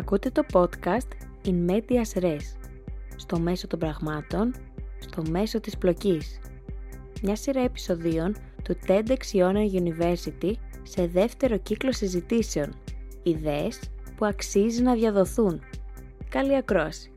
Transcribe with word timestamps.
Ακούτε 0.00 0.30
το 0.30 0.44
podcast 0.52 1.08
In 1.44 1.70
Medias 1.70 2.22
Res, 2.22 2.40
στο 3.16 3.38
μέσο 3.38 3.66
των 3.66 3.78
πραγμάτων, 3.78 4.54
στο 4.98 5.22
μέσο 5.30 5.60
της 5.60 5.78
πλοκής. 5.78 6.40
Μια 7.22 7.36
σειρά 7.36 7.60
επεισοδίων 7.60 8.36
του 8.64 8.76
TEDx 8.86 9.18
Iona 9.32 9.70
University 9.72 10.52
σε 10.82 11.06
δεύτερο 11.06 11.58
κύκλο 11.58 11.92
συζητήσεων. 11.92 12.74
Ιδέες 13.22 13.80
που 14.16 14.24
αξίζει 14.24 14.82
να 14.82 14.94
διαδοθούν. 14.94 15.60
Καλή 16.28 16.56
ακρόαση! 16.56 17.12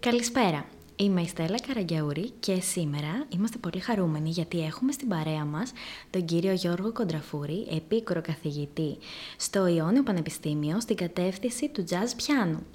Καλησπέρα! 0.00 0.73
Είμαι 0.96 1.20
η 1.20 1.26
Στέλλα 1.26 1.60
Καραγκιαούρη 1.66 2.30
και 2.40 2.60
σήμερα 2.60 3.26
είμαστε 3.28 3.58
πολύ 3.58 3.80
χαρούμενοι 3.80 4.30
γιατί 4.30 4.64
έχουμε 4.64 4.92
στην 4.92 5.08
παρέα 5.08 5.44
μας 5.44 5.72
τον 6.10 6.24
κύριο 6.24 6.52
Γιώργο 6.52 6.92
Κοντραφούρη, 6.92 7.66
επίκορο 7.70 8.20
καθηγητή 8.20 8.96
στο 9.36 9.66
Ιόνιο 9.66 10.02
Πανεπιστήμιο 10.02 10.80
στην 10.80 10.96
κατεύθυνση 10.96 11.68
του 11.68 11.84
jazz 11.90 12.12
πιάνου. 12.16 12.66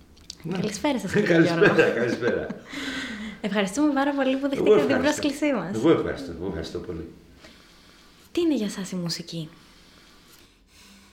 Ναι. 0.44 0.58
Καλησπέρα 0.58 1.00
σας 1.00 1.12
κύριε 1.14 1.42
Γιώργο. 1.42 1.66
Καλησπέρα, 1.66 1.90
καλησπέρα. 1.90 2.48
Ευχαριστούμε 3.42 3.94
πάρα 3.94 4.14
πολύ 4.14 4.36
που 4.36 4.50
δεχτήκατε 4.50 4.86
την 4.86 4.98
πρόσκλησή 4.98 5.54
μας. 5.54 5.76
Εγώ 5.76 5.90
ευχαριστώ, 5.90 6.32
εγώ 6.32 6.48
ευχαριστώ 6.48 6.80
πολύ. 6.80 7.08
Τι 8.32 8.42
είναι 8.42 8.56
για 8.56 8.70
σας 8.70 8.92
η 8.92 8.96
μουσική; 8.96 9.50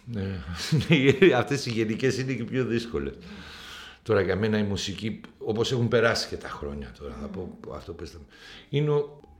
Ναι, 0.04 0.40
αυτές 1.40 1.66
οι 1.66 1.70
γενικές 1.70 2.18
είναι 2.18 2.32
και 2.32 2.44
πιο 2.44 2.64
δύσκολες. 2.64 3.14
Τώρα 4.06 4.20
για 4.20 4.36
μένα 4.36 4.58
η 4.58 4.62
μουσική, 4.62 5.20
όπως 5.38 5.72
έχουν 5.72 5.88
περάσει 5.88 6.28
και 6.28 6.36
τα 6.36 6.48
χρόνια 6.48 6.92
τώρα, 6.98 7.14
θα 7.20 7.26
πω 7.26 7.58
αυτό 7.74 7.92
που 7.92 8.04
είναι 8.68 8.90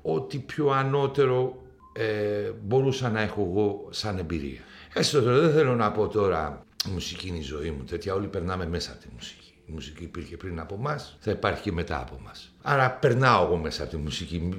ό,τι 0.03 0.39
πιο 0.39 0.69
ανώτερο 0.69 1.63
ε, 1.93 2.51
μπορούσα 2.63 3.11
να 3.11 3.21
έχω 3.21 3.41
εγώ 3.51 3.89
σαν 3.91 4.19
εμπειρία. 4.19 4.61
Έστω 4.95 5.23
τώρα 5.23 5.39
δεν 5.39 5.53
θέλω 5.53 5.75
να 5.75 5.93
πω 5.93 6.09
τώρα 6.09 6.65
η 6.89 6.91
μουσική 6.91 7.29
είναι 7.29 7.39
η 7.39 7.43
ζωή 7.43 7.71
μου, 7.71 7.85
τέτοια 7.85 8.15
όλοι 8.15 8.27
περνάμε 8.27 8.67
μέσα 8.67 8.93
από 8.93 9.01
τη 9.01 9.09
μουσική. 9.15 9.53
Η 9.67 9.73
μουσική 9.73 10.03
υπήρχε 10.03 10.37
πριν 10.37 10.61
από 10.61 10.75
εμά, 10.75 11.01
θα 11.19 11.31
υπάρχει 11.31 11.63
και 11.63 11.73
μετά 11.73 12.01
από 12.01 12.17
εμά. 12.21 12.33
Άρα 12.63 12.91
περνάω 12.91 13.45
εγώ 13.45 13.57
μέσα 13.57 13.83
από 13.83 13.91
τη 13.91 13.97
μουσική. 13.97 14.55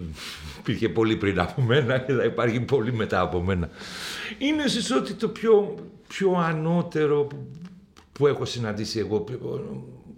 Υπήρχε 0.59 0.89
πολύ 0.89 1.15
πριν 1.15 1.39
από 1.39 1.61
μένα 1.61 1.97
και 1.97 2.13
θα 2.13 2.23
υπάρχει 2.23 2.59
πολύ 2.59 2.93
μετά 2.93 3.19
από 3.19 3.41
μένα. 3.41 3.69
Είναι 4.37 4.63
ίσως 4.63 4.91
ότι 4.91 5.13
το 5.13 5.27
πιο, 5.29 5.75
πιο 6.07 6.31
ανώτερο 6.31 7.27
που 8.11 8.27
έχω 8.27 8.45
συναντήσει 8.45 8.99
εγώ 8.99 9.19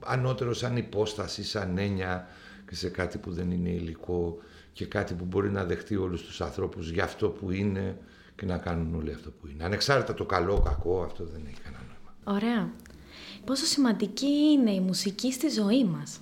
ανώτερο 0.05 0.53
σαν 0.53 0.78
υπόσταση, 0.78 1.44
σαν 1.44 1.78
έννοια 1.78 2.28
και 2.67 2.75
σε 2.75 2.89
κάτι 2.89 3.17
που 3.17 3.31
δεν 3.31 3.52
είναι 3.52 3.69
υλικό 3.69 4.38
και 4.73 4.86
κάτι 4.86 5.14
που 5.14 5.25
μπορεί 5.25 5.52
να 5.52 5.66
δεχτεί 5.66 5.95
όλους 5.95 6.22
τους 6.22 6.41
ανθρώπους 6.41 6.89
για 6.89 7.03
αυτό 7.03 7.30
που 7.30 7.52
είναι 7.52 7.97
και 8.36 8.45
να 8.45 8.58
κάνουν 8.58 8.95
όλοι 8.95 9.14
αυτό 9.14 9.30
που 9.30 9.47
είναι. 9.47 9.64
Ανεξάρτητα 9.64 10.14
το 10.14 10.25
καλό, 10.25 10.59
κακό, 10.59 11.03
αυτό 11.03 11.23
δεν 11.23 11.41
έχει 11.47 11.61
κανένα 11.61 11.83
νόημα. 11.88 12.16
Ωραία. 12.23 12.72
Πόσο 13.45 13.66
σημαντική 13.66 14.25
είναι 14.25 14.72
η 14.72 14.80
μουσική 14.80 15.33
στη 15.33 15.50
ζωή 15.50 15.86
μας; 15.86 16.19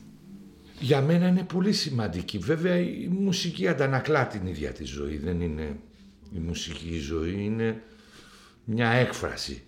Για 0.80 1.02
μένα 1.02 1.28
είναι 1.28 1.44
πολύ 1.44 1.73
σημαντική. 1.73 2.38
Βέβαια 2.38 2.78
η 2.78 3.08
μουσική 3.08 3.67
αντανακλά 3.67 4.28
την 4.28 4.47
ίδια 4.47 4.72
τη 4.72 4.84
ζωή. 4.84 5.17
Δεν 5.17 5.41
είναι 5.41 5.80
η 6.34 6.39
μουσική 6.39 6.89
η 6.89 7.00
ζωή, 7.00 7.44
είναι 7.44 7.81
μια 8.64 8.89
έκφραση 8.89 9.64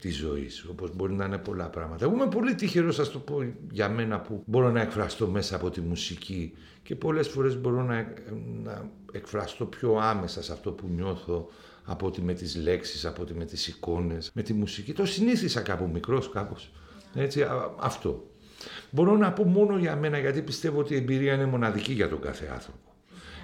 της 0.00 0.16
ζωής, 0.16 0.64
όπως 0.70 0.96
μπορεί 0.96 1.12
να 1.12 1.24
είναι 1.24 1.38
πολλά 1.38 1.68
πράγματα. 1.68 2.04
Εγώ 2.04 2.14
είμαι 2.14 2.28
πολύ 2.28 2.54
τυχερός, 2.54 2.98
ας 2.98 3.10
το 3.10 3.18
πω 3.18 3.54
για 3.70 3.88
μένα, 3.88 4.20
που 4.20 4.42
μπορώ 4.46 4.70
να 4.70 4.80
εκφραστώ 4.80 5.26
μέσα 5.26 5.56
από 5.56 5.70
τη 5.70 5.80
μουσική 5.80 6.52
και 6.82 6.96
πολλές 6.96 7.28
φορές 7.28 7.60
μπορώ 7.60 7.82
να, 7.82 8.14
να 8.62 8.90
εκφραστώ 9.12 9.64
πιο 9.64 9.96
άμεσα 10.00 10.42
σε 10.42 10.52
αυτό 10.52 10.72
που 10.72 10.86
νιώθω 10.88 11.48
από 11.84 12.06
ότι 12.06 12.22
με 12.22 12.32
τις 12.32 12.56
λέξεις, 12.56 13.04
από 13.04 13.22
ότι 13.22 13.34
με 13.34 13.44
τις 13.44 13.66
εικόνες, 13.66 14.30
με 14.34 14.42
τη 14.42 14.52
μουσική. 14.52 14.92
Το 14.92 15.06
συνήθισα 15.06 15.60
κάπου 15.60 15.88
μικρός 15.92 16.30
κάπως. 16.30 16.72
Έτσι, 17.14 17.46
αυτό. 17.78 18.24
Μπορώ 18.90 19.16
να 19.16 19.32
πω 19.32 19.44
μόνο 19.44 19.78
για 19.78 19.96
μένα 19.96 20.18
γιατί 20.18 20.42
πιστεύω 20.42 20.80
ότι 20.80 20.94
η 20.94 20.96
εμπειρία 20.96 21.34
είναι 21.34 21.46
μοναδική 21.46 21.92
για 21.92 22.08
τον 22.08 22.20
κάθε 22.20 22.50
άνθρωπο 22.52 22.89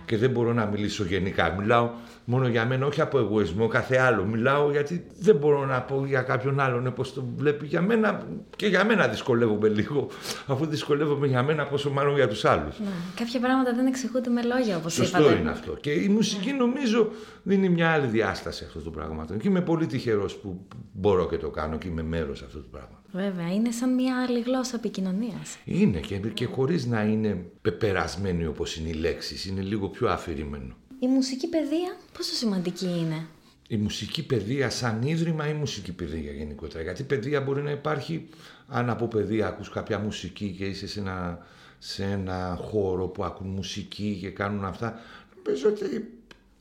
και 0.06 0.16
δεν 0.16 0.30
μπορώ 0.30 0.52
να 0.52 0.66
μιλήσω 0.66 1.04
γενικά. 1.04 1.54
Μιλάω 1.58 1.90
μόνο 2.24 2.48
για 2.48 2.66
μένα, 2.66 2.86
όχι 2.86 3.00
από 3.00 3.18
εγωισμό, 3.18 3.66
κάθε 3.66 3.96
άλλο. 3.96 4.24
Μιλάω 4.24 4.70
γιατί 4.70 5.06
δεν 5.18 5.36
μπορώ 5.36 5.64
να 5.66 5.80
πω 5.82 6.04
για 6.06 6.22
κάποιον 6.22 6.60
άλλον 6.60 6.92
πώ 6.94 7.02
το 7.02 7.24
βλέπει 7.36 7.66
για 7.66 7.82
μένα 7.82 8.22
και 8.56 8.66
για 8.66 8.84
μένα 8.84 9.08
δυσκολεύομαι 9.08 9.68
λίγο. 9.68 10.08
Αφού 10.46 10.66
δυσκολεύομαι 10.66 11.26
για 11.26 11.42
μένα, 11.42 11.66
πόσο 11.66 11.90
μάλλον 11.90 12.14
για 12.14 12.28
τους 12.28 12.44
άλλους. 12.44 12.78
Ναι. 12.78 12.86
Κάποια 13.16 13.40
πράγματα 13.40 13.74
δεν 13.74 13.86
εξηγούνται 13.86 14.30
με 14.30 14.42
λόγια, 14.42 14.76
όπως 14.76 14.96
είπατε. 14.96 15.22
Σωστό 15.24 15.36
είναι 15.36 15.50
αυτό. 15.50 15.72
Και 15.72 15.90
η 15.90 16.08
μουσική 16.08 16.52
νομίζω 16.52 17.08
δίνει 17.42 17.68
μια 17.68 17.90
άλλη 17.90 18.06
διάσταση 18.06 18.64
αυτό 18.64 18.80
το 18.80 18.90
πράγμα. 18.90 19.26
Και 19.40 19.48
είμαι 19.48 19.60
πολύ 19.60 19.86
τυχερός 19.86 20.34
που 20.36 20.66
μπορώ 20.92 21.26
και 21.26 21.36
το 21.36 21.50
κάνω 21.50 21.78
και 21.78 21.88
είμαι 21.88 22.02
μέρος 22.02 22.42
αυτού 22.42 22.60
του 22.60 22.68
πράγματο. 22.70 23.05
Βέβαια, 23.16 23.52
είναι 23.54 23.70
σαν 23.70 23.94
μια 23.94 24.22
άλλη 24.22 24.40
γλώσσα 24.40 24.76
επικοινωνίας. 24.76 25.58
Είναι 25.64 26.00
και, 26.00 26.16
και 26.16 26.44
χωρίς 26.44 26.86
να 26.86 27.02
είναι 27.02 27.44
πεπερασμένη 27.62 28.46
όπως 28.46 28.76
είναι 28.76 28.88
οι 28.88 28.92
λέξεις. 28.92 29.44
Είναι 29.46 29.60
λίγο 29.60 29.88
πιο 29.88 30.08
αφηρημένο. 30.08 30.76
Η 30.98 31.06
μουσική 31.06 31.48
παιδεία 31.48 31.96
πόσο 32.16 32.34
σημαντική 32.34 32.86
είναι; 32.86 33.26
Η 33.68 33.76
μουσική 33.76 34.26
παιδεία 34.26 34.70
σαν 34.70 35.02
ίδρυμα 35.02 35.48
ή 35.48 35.52
μουσική 35.52 35.92
παιδεία 35.92 36.32
γενικότερα; 36.32 36.82
Γιατί 36.82 37.02
παιδεία 37.02 37.40
μπορεί 37.40 37.62
να 37.62 37.70
υπάρχει 37.70 38.28
αν 38.68 38.90
από 38.90 39.08
παιδεία 39.08 39.46
ακούς 39.46 39.70
κάποια 39.70 39.98
μουσική 39.98 40.54
και 40.58 40.64
είσαι 40.64 40.86
σε 40.86 41.00
ένα, 41.00 41.46
σε 41.78 42.04
ένα 42.04 42.58
χώρο 42.60 43.06
που 43.06 43.24
ακούν 43.24 43.48
μουσική 43.48 44.18
και 44.20 44.30
κάνουν 44.30 44.64
αυτά. 44.64 45.00
Νομίζω 45.36 45.68
ότι 45.68 46.10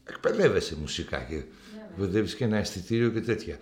εκπαιδεύεσαι 0.06 0.76
μουσικά 0.82 1.18
και 1.30 1.44
εκπαιδεύεις 1.90 2.36
και 2.36 2.44
ένα 2.44 2.58
αισθητήριο 2.58 3.10
και 3.10 3.22
τέτοια. 3.22 3.58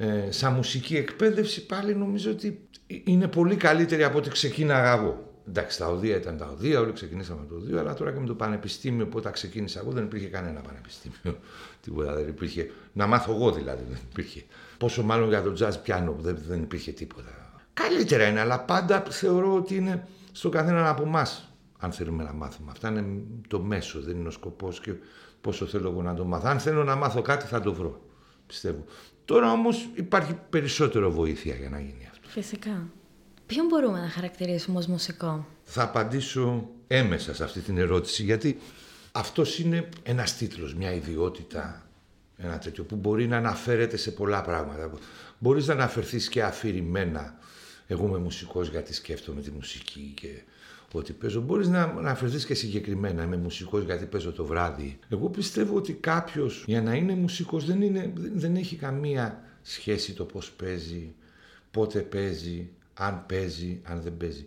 Ε, 0.00 0.30
σαν 0.30 0.52
μουσική 0.52 0.96
εκπαίδευση 0.96 1.66
πάλι 1.66 1.94
νομίζω 1.94 2.30
ότι 2.30 2.68
είναι 3.04 3.28
πολύ 3.28 3.56
καλύτερη 3.56 4.04
από 4.04 4.18
ό,τι 4.18 4.30
ξεκίναγα 4.30 4.92
εγώ. 4.92 5.32
Εντάξει, 5.48 5.78
τα 5.78 5.86
οδεία 5.86 6.16
ήταν 6.16 6.36
τα 6.36 6.46
οδεία, 6.46 6.80
όλοι 6.80 6.92
ξεκινήσαμε 6.92 7.46
το 7.48 7.54
οδείο, 7.54 7.78
αλλά 7.78 7.94
τώρα 7.94 8.12
και 8.12 8.18
με 8.18 8.26
το 8.26 8.34
πανεπιστήμιο 8.34 9.06
που 9.06 9.18
όταν 9.18 9.32
ξεκίνησα 9.32 9.80
εγώ 9.80 9.90
δεν 9.90 10.04
υπήρχε 10.04 10.26
κανένα 10.26 10.60
πανεπιστήμιο. 10.60 11.38
Τίποτα 11.82 12.14
δεν 12.14 12.28
υπήρχε. 12.28 12.70
Να 12.92 13.06
μάθω 13.06 13.32
εγώ 13.32 13.52
δηλαδή 13.52 13.84
δεν 13.88 13.98
υπήρχε. 14.10 14.44
Πόσο 14.78 15.02
μάλλον 15.02 15.28
για 15.28 15.42
το 15.42 15.56
jazz 15.60 15.82
πιάνο 15.82 16.12
που 16.12 16.22
δεν, 16.22 16.38
δεν 16.48 16.62
υπήρχε 16.62 16.92
τίποτα. 16.92 17.62
Καλύτερα 17.72 18.26
είναι, 18.26 18.40
αλλά 18.40 18.60
πάντα 18.60 19.02
θεωρώ 19.08 19.54
ότι 19.54 19.74
είναι 19.74 20.06
στον 20.32 20.50
καθένα 20.50 20.88
από 20.88 21.02
εμάς 21.02 21.52
αν 21.78 21.92
θέλουμε 21.92 22.22
να 22.22 22.32
μάθουμε. 22.32 22.70
Αυτά 22.70 22.88
είναι 22.88 23.04
το 23.48 23.60
μέσο, 23.60 24.00
δεν 24.00 24.16
είναι 24.16 24.28
ο 24.28 24.30
σκοπός 24.30 24.80
και 24.80 24.92
πόσο 25.40 25.66
θέλω 25.66 25.90
εγώ 25.90 26.02
να 26.02 26.14
το 26.14 26.24
μάθω. 26.24 26.48
Αν 26.48 26.58
θέλω 26.58 26.84
να 26.84 26.94
μάθω 26.94 27.22
κάτι 27.22 27.46
θα 27.46 27.60
το 27.60 27.74
βρω, 27.74 28.00
πιστεύω. 28.46 28.84
Τώρα 29.28 29.52
όμως 29.52 29.88
υπάρχει 29.94 30.36
περισσότερο 30.50 31.10
βοήθεια 31.10 31.54
για 31.54 31.68
να 31.68 31.80
γίνει 31.80 32.08
αυτό. 32.10 32.28
Φυσικά. 32.28 32.88
Ποιον 33.46 33.66
μπορούμε 33.66 34.00
να 34.00 34.08
χαρακτηρίσουμε 34.08 34.78
ως 34.78 34.86
μουσικό; 34.86 35.46
Θα 35.64 35.82
απαντήσω 35.82 36.68
έμεσα 36.86 37.34
σε 37.34 37.44
αυτή 37.44 37.60
την 37.60 37.78
ερώτηση, 37.78 38.22
γιατί 38.22 38.58
αυτός 39.12 39.58
είναι 39.58 39.88
ένας 40.02 40.36
τίτλος, 40.36 40.74
μια 40.74 40.92
ιδιότητα, 40.92 41.88
ένα 42.36 42.58
τέτοιο 42.58 42.84
που 42.84 42.96
μπορεί 42.96 43.26
να 43.26 43.36
αναφέρεται 43.36 43.96
σε 43.96 44.10
πολλά 44.10 44.42
πράγματα. 44.42 44.90
Μπορείς 45.38 45.66
να 45.66 45.72
αναφερθείς 45.72 46.28
και 46.28 46.42
αφηρημένα, 46.42 47.38
εγώ 47.86 48.06
είμαι 48.06 48.18
μουσικός 48.18 48.68
γιατί 48.68 48.94
σκέφτομαι 48.94 49.40
τη 49.40 49.50
μουσική 49.50 50.12
και 50.16 50.42
ότι 50.92 51.12
παίζω. 51.12 51.40
Μπορείς 51.40 51.68
να 51.68 51.82
αναφερθείς 51.82 52.46
και 52.46 52.54
συγκεκριμένα, 52.54 53.22
είμαι 53.22 53.36
μουσικός 53.36 53.84
γιατί 53.84 54.04
παίζω 54.04 54.32
το 54.32 54.44
βράδυ. 54.44 54.98
Εγώ 55.08 55.28
πιστεύω 55.28 55.76
ότι 55.76 55.92
κάποιος 55.92 56.64
για 56.66 56.82
να 56.82 56.94
είναι 56.94 57.14
μουσικός 57.14 57.64
δεν, 57.64 57.82
είναι, 57.82 58.12
δεν 58.14 58.56
έχει 58.56 58.76
καμία 58.76 59.42
σχέση 59.62 60.12
το 60.12 60.24
πώς 60.24 60.50
παίζει, 60.50 61.14
πότε 61.70 62.00
παίζει, 62.00 62.68
αν 62.94 63.24
παίζει, 63.28 63.80
αν 63.84 64.00
δεν 64.00 64.16
παίζει. 64.16 64.46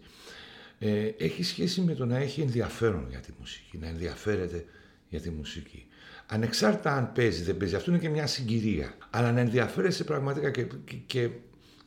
Ε, 0.80 1.12
έχει 1.18 1.44
σχέση 1.44 1.82
με 1.82 1.94
το 1.94 2.06
να 2.06 2.18
έχει 2.18 2.42
ενδιαφέρον 2.42 3.06
για 3.10 3.20
τη 3.20 3.32
μουσική, 3.40 3.78
να 3.78 3.88
ενδιαφέρεται 3.88 4.66
για 5.10 5.22
τη 5.22 5.30
μουσική. 5.30 5.86
Ανεξάρτητα 6.26 6.96
αν 6.96 7.12
παίζει, 7.12 7.44
δεν 7.44 7.58
παίζει, 7.58 7.76
αυτό 7.76 7.92
είναι 7.92 8.00
και 8.00 8.10
μια 8.10 8.28
συγκυρία. 8.28 8.94
Αλλά 9.10 9.32
να 9.32 9.40
ενδιαφέρεσαι 9.40 10.04
πραγματικά 10.04 10.50
και, 10.52 10.68
και, 11.06 11.30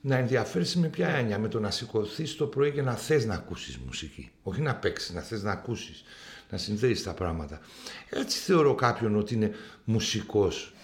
να 0.06 0.16
ενδιαφέρεσαι 0.16 0.78
με 0.78 0.88
ποια 0.88 1.08
έννοια, 1.08 1.38
με 1.38 1.48
το 1.48 1.60
να 1.60 1.70
σηκωθείς 1.70 2.36
το 2.36 2.46
πρωί 2.46 2.72
και 2.72 2.82
να 2.82 2.94
θες 2.94 3.26
να 3.26 3.34
ακούσεις 3.34 3.78
μουσική. 3.78 4.30
Όχι 4.42 4.60
να 4.60 4.74
παίξεις, 4.76 5.14
να 5.14 5.20
θες 5.20 5.42
να 5.42 5.50
ακούσεις, 5.50 6.02
να 6.50 6.58
συνδέεις 6.58 7.02
τα 7.02 7.14
πράγματα. 7.14 7.60
Έτσι 8.10 8.38
θεωρώ 8.38 8.74
κάποιον 8.74 9.16
ότι 9.16 9.34
είναι 9.34 9.50
μουσικός 9.84 10.74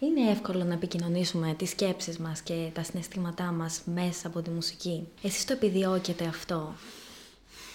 είναι 0.00 0.30
εύκολο 0.30 0.64
να 0.64 0.74
επικοινωνήσουμε 0.74 1.54
τις 1.58 1.70
σκέψεις 1.70 2.18
μας 2.18 2.40
και 2.40 2.70
τα 2.72 2.82
συναισθήματά 2.82 3.52
μας 3.52 3.82
μέσα 3.84 4.26
από 4.26 4.42
τη 4.42 4.50
μουσική. 4.50 5.08
Εσείς 5.22 5.44
το 5.44 5.52
επιδιώκετε 5.52 6.24
αυτό; 6.24 6.74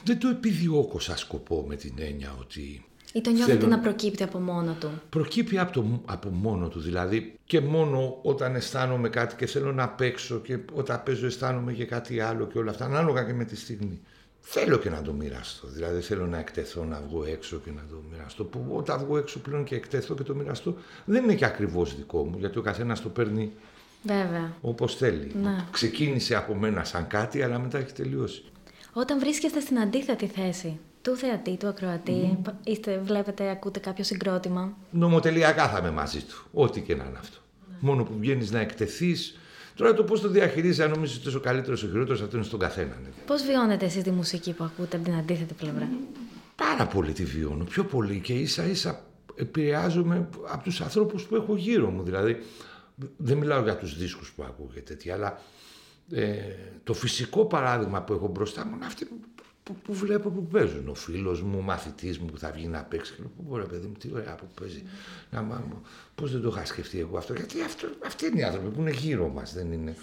Δεν 0.04 0.20
το 0.20 0.28
επιδιώκω 0.28 1.00
σαν 1.00 1.18
σκοπό 1.18 1.66
με 1.68 1.76
την 1.76 1.94
έννοια 1.98 2.36
ότι... 2.40 2.86
Ή 3.16 3.22
το 3.22 3.30
νιώθετε 3.30 3.58
θέλω... 3.58 3.70
να 3.70 3.80
προκύπτει 3.80 4.24
από 4.24 4.40
μόνο 4.40 4.76
του. 4.80 4.90
Προκύπτει 5.10 5.58
από, 5.58 5.72
το, 5.72 6.02
από 6.06 6.30
μόνο 6.30 6.68
του, 6.68 6.80
δηλαδή 6.80 7.40
και 7.46 7.62
μόνο 7.62 8.20
όταν 8.22 8.56
αισθάνομαι 8.56 9.10
κάτι 9.10 9.36
και 9.36 9.46
θέλω 9.46 9.74
να 9.74 9.90
παίξω 9.90 10.40
και 10.40 10.58
όταν 10.74 11.04
παίζω 11.06 11.26
αισθάνομαι 11.26 11.74
και 11.74 11.86
κάτι 11.86 12.20
άλλο 12.20 12.48
και 12.48 12.58
όλα 12.58 12.72
αυτά, 12.72 12.86
ανάλογα 12.86 13.24
και 13.24 13.34
με 13.34 13.46
τη 13.46 13.56
στιγμή 13.56 14.02
θέλω 14.42 14.78
και 14.78 14.90
να 14.90 15.02
το 15.02 15.14
μοιραστώ. 15.14 15.68
Δηλαδή 15.68 16.02
θέλω 16.02 16.26
να 16.26 16.38
εκτεθώ, 16.38 16.84
να 16.84 17.02
βγω 17.10 17.24
έξω 17.24 17.58
και 17.66 17.72
να 17.72 17.82
το 17.90 18.04
μοιραστώ. 18.12 18.44
Που 18.44 18.66
όταν 18.70 19.00
βγω 19.00 19.18
έξω 19.18 19.40
πλέον 19.40 19.64
και 19.64 19.76
εκτεθώ 19.76 20.16
και 20.16 20.24
το 20.24 20.36
μοιραστώ, 20.36 20.76
δεν 21.06 21.24
είναι 21.24 21.36
και 21.36 21.46
ακριβώς 21.46 21.96
δικό 21.96 22.26
μου, 22.26 22.36
γιατί 22.40 22.58
ο 22.58 22.62
καθένας 22.62 23.02
το 23.02 23.10
παίρνει 23.10 23.52
Βέβαια. 24.04 24.54
Όπως 24.62 24.96
θέλει. 24.96 25.32
Ναι. 25.42 25.66
Ξεκίνησε 25.72 26.36
από 26.36 26.56
μένα 26.56 26.84
σαν 26.84 27.08
κάτι, 27.08 27.42
αλλά 27.42 27.60
μετά 27.60 27.78
έχει 27.78 27.94
τελειώσει. 27.94 28.44
Όταν 28.94 29.20
βρίσκεστε 29.20 29.60
στην 29.60 29.80
αντίθετη 29.80 30.28
θέση 30.28 30.80
του 31.06 31.16
θεατή, 31.16 31.58
του 31.58 31.68
ακροατή, 31.68 32.38
είστε, 32.64 33.02
βλέπετε, 33.04 33.50
ακούτε 33.50 33.80
κάποιο 33.80 34.04
συγκρότημα. 34.04 34.78
Νομοτελειακά 34.92 35.70
θα 35.70 35.78
είμαι 35.78 35.92
μαζί 35.92 36.24
του. 36.24 36.46
Ό,τι 36.54 36.82
και 36.82 36.96
να 36.96 37.04
είναι 37.04 37.18
αυτό. 37.20 37.38
Μόνο 37.80 38.04
που 38.04 38.14
βγαίνεις 38.20 38.52
να 38.52 38.60
εκτεθείς. 38.60 39.38
Τώρα 39.76 39.94
το 39.94 40.04
πώς 40.04 40.22
το 40.22 40.30
διαχειρίζεις, 40.30 40.80
αν 40.80 40.90
νομίζεις 40.90 41.18
ότι 41.18 41.28
είσαι 41.28 41.38
ο 41.38 41.40
καλύτερος 41.40 41.82
ή 41.82 41.86
ο 41.86 41.90
χειρότερος, 41.90 42.22
αυτό 42.22 42.36
είναι 42.36 42.46
στον 42.46 42.60
καθένα. 42.60 42.98
Ναι. 43.04 43.10
Πώς 43.26 43.44
βιώνετε 43.44 43.86
εσείς 43.86 44.04
τη 44.04 44.12
μουσική 44.12 44.54
που 44.54 44.64
ακούτε 44.64 44.96
από 44.96 45.06
την 45.06 45.16
αντίθετη 45.16 45.54
πλευρά; 45.54 45.90
Πάρα 46.56 46.88
πολύ 46.88 47.12
τη 47.12 47.24
βιώνω. 47.24 47.64
Πιο 47.64 47.84
πολύ 47.84 48.20
και 48.20 48.34
ίσα 48.34 48.66
ίσα 48.66 49.06
επηρεάζομαι 49.36 50.28
από 50.52 50.64
τους 50.64 50.82
ανθρώπους 50.82 51.24
που 51.24 51.36
έχω 51.36 51.56
γύρω 51.56 51.90
μου. 51.90 52.04
Δηλαδή, 52.04 52.38
δεν 53.18 53.38
μιλάω 53.38 53.64
για 53.64 53.78
τους 53.78 53.98
δίσκους 53.98 54.32
που 54.32 54.44
ακούω 54.44 54.70
και 54.74 54.82
τέτοια, 54.82 55.14
αλλά 55.14 55.42
ε, 56.12 56.36
το 56.84 56.94
φυσικό 56.94 57.46
παράδειγμα 57.46 58.02
που 58.02 58.14
έχω 58.14 58.28
μπροστά 58.28 58.66
μου 58.66 58.76
είναι 58.76 58.86
αυτοί 58.86 59.08
που, 59.66 59.74
που, 59.74 59.82
που 59.84 59.94
βλέπω 59.94 60.30
που 60.30 60.46
παίζουν. 60.46 60.88
Ο 60.88 60.94
φίλος 60.94 61.42
μου, 61.42 61.58
ο 61.58 61.62
μαθητής 61.62 62.20
μου 62.20 62.26
που 62.26 62.38
θα 62.38 62.52
βγει 62.52 62.68
να 62.68 62.84
παίξει. 62.84 63.14
Και 63.14 63.22
λέω, 63.22 63.32
Πού 63.36 63.44
μπορεί, 63.48 63.66
παιδί 63.66 63.88
μου, 63.88 63.94
τι 63.94 64.10
ωραία 64.14 64.36
που 64.36 64.46
παίζει. 64.60 64.84
Να, 65.30 65.64
Πώς 66.16 66.32
δεν 66.32 66.42
το 66.42 66.48
είχα 66.48 66.66
σκεφτεί 66.66 67.00
εγώ 67.00 67.18
αυτό. 67.18 67.34
Γιατί 67.34 67.62
αυτό, 67.62 67.88
αυτοί 68.06 68.26
είναι 68.26 68.40
οι 68.40 68.44
άνθρωποι 68.44 68.70
που 68.70 68.82
είναι 68.82 68.92
γύρω 68.92 69.28
μας, 69.28 69.54
δεν 69.54 69.72
είναι. 69.72 69.96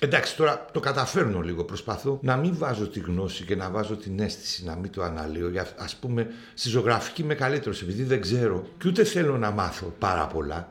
Εντάξει, 0.00 0.36
τώρα 0.36 0.66
το 0.72 0.80
καταφέρνω 0.80 1.40
λίγο. 1.40 1.64
Προσπαθώ 1.64 2.18
να 2.22 2.36
μην 2.36 2.56
βάζω 2.56 2.88
τη 2.88 3.00
γνώση 3.00 3.44
και 3.44 3.56
να 3.56 3.70
βάζω 3.70 3.96
την 3.96 4.20
αίσθηση, 4.20 4.64
να 4.64 4.76
μην 4.76 4.90
το 4.90 5.02
αναλύω. 5.02 5.46
Α 5.60 5.98
πούμε, 6.00 6.26
στη 6.54 6.68
ζωγραφική 6.68 7.22
είμαι 7.22 7.34
καλύτερος 7.34 7.82
επειδή 7.82 8.02
δεν 8.02 8.20
ξέρω 8.20 8.66
και 8.78 8.88
ούτε 8.88 9.04
θέλω 9.04 9.38
να 9.38 9.50
μάθω 9.50 9.94
πάρα 9.98 10.26
πολλά 10.26 10.68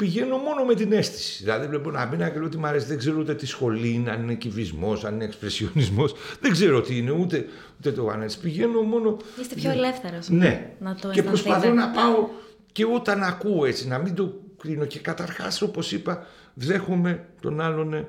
πηγαίνω 0.00 0.36
μόνο 0.36 0.64
με 0.64 0.74
την 0.74 0.92
αίσθηση. 0.92 1.42
Δηλαδή, 1.42 1.66
βλέπω 1.66 1.90
να 1.90 2.06
μπει 2.06 2.16
και 2.16 2.32
λέω 2.34 2.44
ότι 2.44 2.56
μου 2.56 2.66
αρέσει. 2.66 2.86
Δεν 2.86 2.98
ξέρω 2.98 3.18
ούτε 3.18 3.34
τι 3.34 3.46
σχολή 3.46 3.92
είναι, 3.92 4.10
αν 4.10 4.22
είναι 4.22 4.34
κυβισμός, 4.34 5.04
αν 5.04 5.14
είναι 5.14 5.24
εξπρεσιονισμός. 5.24 6.14
Δεν 6.42 6.52
ξέρω 6.52 6.80
τι 6.80 6.96
είναι, 6.96 7.10
ούτε, 7.10 7.46
ούτε 7.78 7.92
το 7.92 8.08
ανέσαι. 8.08 8.38
Πηγαίνω 8.38 8.80
μόνο. 8.80 9.16
Είστε 9.40 9.54
πιο 9.54 9.70
ελεύθερος. 9.70 10.28
Ναι. 10.28 10.70
Να 10.78 10.94
το 10.94 11.10
και 11.10 11.22
προσπαθώ 11.22 11.72
να 11.72 11.88
πάω 11.88 12.28
και 12.72 12.84
όταν 12.84 13.22
ακούω 13.22 13.64
έτσι, 13.64 13.88
να 13.88 13.98
μην 13.98 14.14
το 14.14 14.40
κρίνω. 14.58 14.84
Και 14.84 14.98
καταρχάς, 14.98 15.62
όπως 15.62 15.92
είπα, 15.92 16.26
δέχομαι 16.54 17.26
τον 17.40 17.60
άλλον 17.60 17.92
ε, 17.94 18.08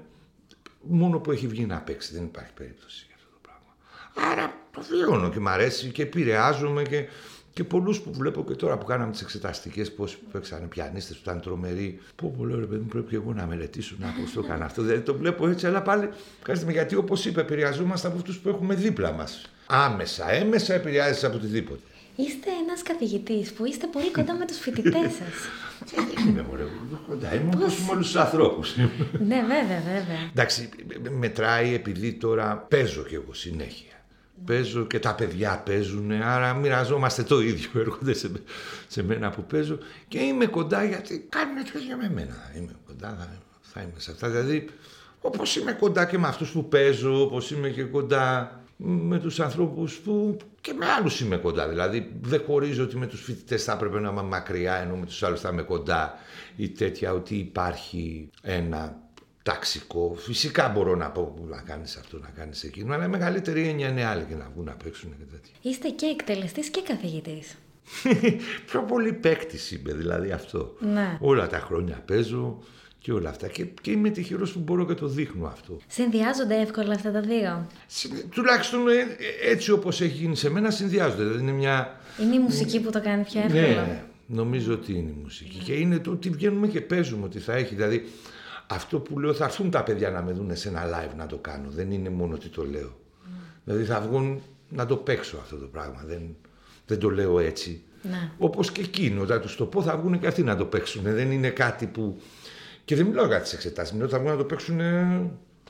μόνο 0.82 1.20
που 1.20 1.32
έχει 1.32 1.48
βγει 1.48 1.66
να 1.66 1.78
παίξει. 1.78 2.14
Δεν 2.14 2.24
υπάρχει 2.24 2.54
περίπτωση 2.54 3.06
για 3.08 3.16
αυτό 3.16 3.30
το 3.32 3.40
πράγμα. 3.42 4.32
Άρα 4.32 4.54
το 4.72 4.82
βιώνω 4.90 5.30
και 5.30 5.40
μ' 5.40 5.48
αρέσει 5.48 5.88
και 5.90 6.02
επηρεάζομαι 6.02 6.82
και 6.82 7.08
και 7.54 7.64
πολλούς 7.64 8.00
που 8.02 8.14
βλέπω 8.14 8.44
και 8.44 8.54
τώρα 8.54 8.78
που 8.78 8.86
κάναμε 8.86 9.12
τις 9.12 9.22
εξεταστικές, 9.22 9.92
πώς 9.92 10.18
παίξανε 10.32 10.66
πιανίστες, 10.66 11.16
που 11.16 11.22
ήταν 11.24 11.42
τρομεροί. 11.42 12.00
Πω, 12.16 12.34
πω 12.38 12.46
λέω 12.46 12.60
ρε 12.60 12.66
παιδί 12.66 12.82
μου, 12.82 12.88
πρέπει 12.88 13.10
και 13.10 13.16
εγώ 13.16 13.34
να 13.34 13.46
μελετήσω 13.46 13.96
να 14.00 14.08
πώ 14.08 14.34
το 14.34 14.42
έκανα 14.46 14.66
αυτό. 14.66 14.82
Δηλαδή 14.82 15.02
το 15.02 15.16
βλέπω 15.16 15.48
έτσι, 15.48 15.68
αλλά 15.68 15.82
πάλι 15.82 16.10
κάνετε 16.44 16.66
με 16.66 16.72
γιατί 16.72 16.96
όπως 16.96 17.26
είπε, 17.26 17.42
επηρεαζόμαστε 17.42 18.08
από 18.08 18.18
αυτούς 18.18 18.40
που 18.40 18.50
έχουμε 18.50 18.76
δίπλα 18.76 19.12
μας. 19.12 19.50
Άμεσα, 19.66 20.32
έμεσα 20.32 20.74
επηρεάζεσαι 20.74 21.26
από 21.26 21.36
οτιδήποτε. 21.36 21.82
Είστε 22.16 22.50
ένας 22.66 22.84
καθηγητής 22.84 23.54
που 23.54 23.66
είστε 23.66 23.88
πολύ 23.88 24.12
κοντά 24.12 24.34
με 24.34 24.46
τους 24.46 24.58
φοιτητές 24.58 25.12
σας. 25.12 25.34
Δεν 26.16 26.28
είμαι 26.28 26.42
μωρέ, 26.42 26.64
κοντά. 27.08 27.36
Είμαι 27.36 27.52
όπως 27.56 27.80
με 27.80 27.92
όλους 27.92 28.06
τους 28.06 28.16
ανθρώπους. 28.16 28.76
ναι, 29.28 29.42
βέβαια, 29.42 29.82
βέβαια. 29.86 30.30
Εντάξει, 30.36 30.70
μετράει 31.20 31.74
επειδή 31.74 32.14
τώρα 32.14 32.66
παίζω 32.70 33.04
κι 33.04 33.16
εγώ 33.16 33.34
συνέχεια. 33.34 34.01
Παίζω 34.46 34.86
και 34.86 35.00
τα 35.00 35.16
παιδιά 35.16 35.62
παίζουν, 35.66 36.12
άρα 36.12 36.54
μοιραζόμαστε 36.54 37.24
το 37.24 37.42
ίδιο. 37.42 37.70
Έρχονται 37.80 38.14
σε, 38.14 38.32
σε 38.88 39.04
μένα 39.04 39.30
που 39.30 39.44
παίζω 39.44 39.78
και 40.08 40.20
είμαι 40.20 40.46
κοντά 40.46 40.84
γιατί 40.84 41.28
κάνουν 41.30 41.64
το 41.64 41.80
ίδιο 41.80 41.98
με 41.98 42.10
μένα. 42.14 42.52
Είμαι 42.56 42.76
κοντά, 42.88 43.16
θα, 43.20 43.28
θα 43.62 43.82
είμαι 43.82 43.94
σε 44.00 44.12
αυτά. 44.12 44.30
Δηλαδή, 44.30 44.70
όπως 45.22 45.56
είμαι 45.56 45.72
κοντά 45.72 46.06
και 46.06 46.18
με 46.18 46.28
αυτούς 46.28 46.52
που 46.52 46.68
παίζω, 46.68 47.22
όπως 47.22 47.52
είμαι 47.52 47.70
και 47.70 47.84
κοντά 47.84 48.56
με 48.84 49.20
τους 49.20 49.40
ανθρώπους 49.40 49.98
που 49.98 50.38
και 50.62 50.74
με 50.74 50.86
άλλους 50.86 51.20
είμαι 51.20 51.38
κοντά. 51.38 51.68
Δηλαδή 51.68 52.12
δεν 52.22 52.44
χωρίζω 52.46 52.84
ότι 52.84 52.98
με 52.98 53.08
τους 53.08 53.22
φοιτητές 53.22 53.64
θα 53.64 53.72
έπρεπε 53.74 54.00
να 54.00 54.10
είμαι 54.10 54.22
μακριά 54.22 54.76
ενώ 54.76 54.96
με 54.96 55.06
τους 55.06 55.24
άλλους 55.24 55.40
θα 55.40 55.50
είμαι 55.50 55.62
κοντά 55.62 56.14
ή 56.56 56.70
τέτοια 56.70 57.14
ότι 57.14 57.36
υπάρχει 57.36 58.30
ένα 58.42 59.01
ταξικό. 59.44 60.16
Φυσικά 60.18 60.70
μπορώ 60.70 60.96
να 60.96 61.10
πω 61.10 61.34
που 61.36 61.46
να 61.50 61.62
κάνεις 61.62 61.96
αυτό, 61.96 62.20
να 62.20 62.30
κάνεις 62.36 62.64
εκείνο, 62.64 62.94
αλλά 62.94 63.06
η 63.06 63.08
μεγαλύτερη 63.08 63.68
έννοια 63.68 63.88
είναι 63.88 64.06
άλλη 64.06 64.24
και 64.24 64.36
να 64.36 64.50
βγουν 64.54 64.66
να 64.66 64.72
παίξουν 64.72 65.10
και 65.18 65.24
τέτοια. 65.32 65.54
Είστε 65.62 65.90
και 65.90 66.06
εκτελεστής 66.06 66.70
και 66.70 66.82
καθηγητής. 66.88 67.58
Πιο 68.68 68.84
πολύ 68.84 69.14
παίκτης 69.14 69.72
είμαι, 69.72 69.94
δηλαδή 69.94 70.32
αυτό. 70.32 70.76
Ναι. 70.80 71.18
Όλα 71.20 71.48
τα 71.48 71.60
χρόνια 71.60 72.04
παίζω 72.06 72.64
και 73.00 73.12
όλα 73.12 73.30
αυτά. 73.30 73.48
Και, 73.48 73.66
και 73.82 73.92
είμαι 73.92 74.10
τυχερός 74.10 74.52
που 74.52 74.60
μπορώ 74.60 74.86
και 74.86 74.94
το 74.94 75.08
δείχνω 75.08 75.48
αυτό. 75.48 75.78
Συνδυάζονται 75.88 76.62
εύκολα 76.62 76.94
αυτά 76.94 77.12
τα 77.12 77.22
δύο; 77.22 77.68
Τουλάχιστον 78.30 78.88
ε, 78.88 78.94
έτσι 79.50 79.72
όπως 79.72 80.02
έχει 80.02 80.18
γίνει 80.18 80.36
σε 80.36 80.50
μένα, 80.50 80.72
συνδυάζονται. 80.72 81.24
Δηλαδή 81.24 81.42
είναι 81.42 81.52
μια. 81.52 82.00
Είναι 82.22 82.36
η 82.36 82.40
μουσική 82.40 82.80
που 82.80 82.90
το 82.92 83.02
κάνει 83.02 83.24
πιο 83.24 83.42
εύκολο. 83.42 83.62
Ναι, 83.62 84.04
νομίζω 84.28 84.74
ότι 84.74 84.92
είναι 84.92 85.10
η 85.10 85.20
μουσική. 85.22 85.58
Και 85.64 85.74
είναι 85.74 86.00
το 86.00 86.12
ότι 86.12 86.30
βγαίνουμε 86.30 86.68
και 86.68 86.82
παίζουμε, 86.82 87.26
ότι 87.26 87.40
θα 87.40 87.54
έχει. 87.54 87.76
Δηλαδή 87.76 88.10
αυτό 88.72 89.00
που 89.00 89.20
λέω 89.20 89.34
θα 89.34 89.46
έρθουν 89.46 89.70
τα 89.70 89.84
παιδιά 89.84 90.10
να 90.10 90.22
με 90.22 90.32
δουν 90.32 90.56
σε 90.56 90.70
ένα 90.70 90.84
live 90.86 91.16
να 91.18 91.26
το 91.26 91.38
κάνω. 91.38 91.70
Δεν 91.70 91.92
είναι 91.92 92.10
μόνο 92.10 92.34
ότι 92.34 92.48
το 92.48 92.66
λέω. 92.66 92.88
Mm. 92.90 93.28
Δηλαδή 93.64 93.84
θα 93.84 94.00
βγουν 94.00 94.42
να 94.70 94.86
το 94.86 94.96
παίξω 94.96 95.38
αυτό 95.42 95.56
το 95.56 95.66
πράγμα. 95.66 96.04
Δεν, 96.06 96.36
δεν 96.86 97.00
το 97.00 97.10
λέω 97.10 97.40
έτσι. 97.40 97.82
Ναι. 98.02 98.32
Όπως 98.38 98.72
και 98.72 98.82
εκείνο, 98.82 99.22
όταν 99.22 99.42
τους 99.42 99.56
το 99.56 99.66
πω 99.66 99.82
θα 99.82 99.98
βγουν 99.98 100.20
και 100.20 100.28
αυτοί 100.28 100.44
να 100.44 100.56
το 100.56 100.66
παίξουν. 100.66 101.04
Δεν 101.04 101.32
είναι 101.32 101.50
κάτι 101.50 101.86
που... 101.86 102.22
Και 102.86 102.96
δεν 102.96 103.06
μιλάω 103.06 103.26
για 103.26 103.42
τις 103.42 103.54
εξετάσεις. 103.54 103.94
Μιλάω 103.94 104.08
ότι 104.08 104.16
θα 104.16 104.22
βγουν 104.22 104.32
να 104.32 104.38
το 104.38 104.46
παίξουν 104.46 104.80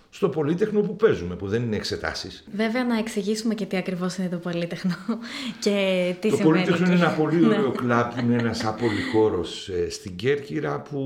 στο 0.09 0.30
Πολύτεχνο 0.30 0.81
που 0.81 0.95
παίζουμε, 0.95 1.36
που 1.36 1.48
δεν 1.48 1.63
είναι 1.63 1.75
εξετάσεις. 1.75 2.44
Βέβαια, 2.56 2.86
να 2.86 2.98
εξηγήσουμε 2.98 3.53
και 3.53 3.65
τι 3.65 3.77
ακριβώς 3.77 4.18
είναι 4.18 4.27
το 4.30 4.38
Πολύτεχνο 4.38 4.95
και 5.63 6.15
τι 6.19 6.30
το 6.30 6.36
σημαίνει. 6.36 6.63
Το 6.63 6.65
Πολύτεχνο 6.65 6.86
είναι 6.86 7.06
ένα 7.06 7.13
πολύ 7.13 7.45
ωραίο 7.45 7.71
κλαμπ, 7.71 8.18
είναι 8.19 8.36
ένας 8.36 8.65
απολυχώρο 8.65 9.45
ε, 9.86 9.89
στην 9.89 10.15
Κέρκυρα 10.15 10.81
που 10.81 11.00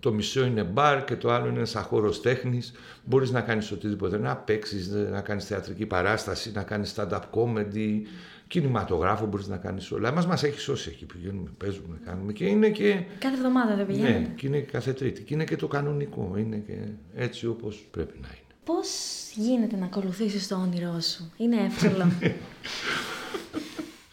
το 0.00 0.12
μισό 0.12 0.44
είναι 0.44 0.62
μπαρ 0.62 1.04
και 1.04 1.16
το 1.16 1.32
άλλο 1.32 1.48
είναι 1.48 1.64
σαν 1.64 1.82
χώρο 1.82 2.10
τέχνης. 2.10 2.72
Μπορείς 3.04 3.30
να 3.30 3.40
κάνεις 3.40 3.70
οτιδήποτε, 3.70 4.18
να 4.18 4.36
παίξεις, 4.36 4.88
να 4.88 5.20
κάνεις 5.20 5.44
θεατρική 5.44 5.86
παράσταση, 5.86 6.52
να 6.52 6.62
κάνεις 6.62 6.94
stand-up 6.96 7.20
comedy, 7.30 8.02
κινηματογράφο, 8.48 9.26
μπορείς 9.26 9.48
να 9.48 9.56
κάνεις 9.56 9.90
όλα. 9.92 10.08
Εμάς 10.08 10.26
μας 10.26 10.42
έχει 10.42 10.60
σώσει 10.60 10.90
εκεί. 10.90 11.04
Πηγαίνουμε, 11.04 11.50
παίζουμε, 11.58 11.98
κάνουμε 12.04 12.32
και 12.32 12.44
είναι 12.44 12.68
και. 12.68 13.02
Κάθε 13.18 13.36
εβδομάδα 13.36 13.76
δεν 13.76 13.86
πηγαίνετε. 13.86 14.18
Ναι, 14.18 14.26
και 14.36 14.46
είναι 14.46 14.58
και 14.58 14.70
κάθε 14.70 14.92
Τρίτη. 14.92 15.22
Και 15.22 15.34
είναι 15.34 15.44
και 15.44 15.56
το 15.56 15.68
κανονικό. 15.68 16.34
Είναι 16.36 16.56
και 16.66 16.74
έτσι 17.14 17.46
όπως 17.46 17.86
πρέπει 17.90 18.18
να 18.20 18.28
είναι. 18.28 18.54
Πώς 18.64 18.88
γίνεται 19.34 19.76
να 19.76 19.84
ακολουθήσεις 19.84 20.48
το 20.48 20.54
όνειρό 20.54 21.00
σου, 21.00 21.32
Είναι 21.36 21.56
εύκολο. 21.56 22.12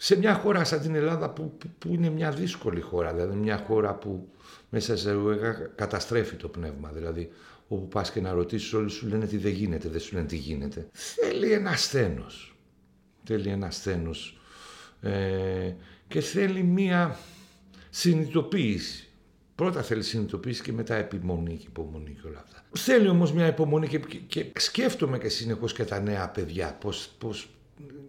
σε 0.06 0.16
μια 0.18 0.34
χώρα 0.34 0.64
σαν 0.64 0.80
την 0.80 0.94
Ελλάδα 0.94 1.30
που, 1.30 1.56
που, 1.58 1.68
που 1.78 1.88
είναι 1.88 2.10
μια 2.10 2.30
δύσκολη 2.30 2.80
χώρα, 2.80 3.14
δηλαδή 3.14 3.36
μια 3.36 3.64
χώρα 3.66 3.94
που 3.94 4.28
μέσα 4.68 4.96
σε 4.96 5.08
εισαγωγικά 5.08 5.52
καταστρέφει 5.74 6.36
το 6.36 6.48
πνεύμα. 6.48 6.90
Δηλαδή, 6.94 7.30
όπου 7.68 7.88
πας 7.88 8.10
και 8.10 8.20
να 8.20 8.32
ρωτήσεις, 8.32 8.72
όλοι 8.72 8.90
σου 8.90 9.06
λένε 9.06 9.26
τι 9.26 9.36
δεν 9.36 9.52
γίνεται, 9.52 9.88
δεν 9.88 10.00
σου 10.00 10.14
λένε 10.14 10.26
τι 10.26 10.36
γίνεται. 10.36 10.88
Θέλει 10.92 11.52
ένας 11.52 11.82
σθένο. 11.82 12.26
Θέλει 13.24 13.48
ένας 13.48 13.74
σθένο. 13.74 14.10
Ε, 15.00 15.72
και 16.08 16.20
θέλει 16.20 16.62
μία 16.62 17.18
συνειδητοποίηση. 17.90 19.08
Πρώτα 19.54 19.82
θέλει 19.82 20.02
συνειδητοποίηση 20.02 20.62
και 20.62 20.72
μετά 20.72 20.94
επιμονή 20.94 21.56
και 21.56 21.66
υπομονή 21.68 22.16
και 22.22 22.28
όλα 22.28 22.38
αυτά. 22.44 22.64
Θέλει 22.72 23.08
όμως 23.08 23.32
μια 23.32 23.46
υπομονή 23.46 23.88
και, 23.88 23.98
και, 23.98 24.18
και 24.18 24.52
σκέφτομαι 24.56 25.18
και 25.18 25.28
συνεχώς 25.28 25.72
και 25.72 25.84
τα 25.84 26.00
νέα 26.00 26.28
παιδιά 26.28 26.76
πώς, 26.80 27.10
πώς 27.18 27.48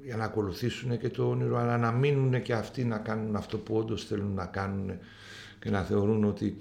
για 0.07 0.15
να 0.17 0.23
ακολουθήσουν 0.23 0.97
και 0.97 1.09
το 1.09 1.29
όνειρο 1.29 1.57
αλλά 1.57 1.77
να 1.77 1.91
μείνουν 1.91 2.41
και 2.41 2.53
αυτοί 2.53 2.83
να 2.83 2.97
κάνουν 2.97 3.35
αυτό 3.35 3.57
που 3.57 3.75
όντως 3.75 4.05
θέλουν 4.05 4.33
να 4.33 4.45
κάνουν 4.45 4.97
και 5.59 5.69
να 5.69 5.83
θεωρούν 5.83 6.23
ότι 6.23 6.57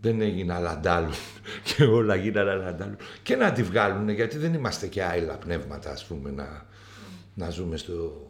δεν 0.00 0.20
έγινα 0.20 0.58
λαντάλου 0.58 1.10
και 1.76 1.84
όλα 1.84 2.14
γίνανε 2.14 2.54
λαντάλου 2.54 2.96
και 3.22 3.36
να 3.36 3.52
τη 3.52 3.62
βγάλουν 3.62 4.08
γιατί 4.08 4.38
δεν 4.38 4.54
είμαστε 4.54 4.86
και 4.86 5.02
άειλα 5.02 5.34
πνεύματα 5.34 5.90
ας 5.90 6.04
πούμε 6.04 6.30
να, 6.30 6.66
να 7.34 7.50
ζούμε 7.50 7.76
στο, 7.76 8.26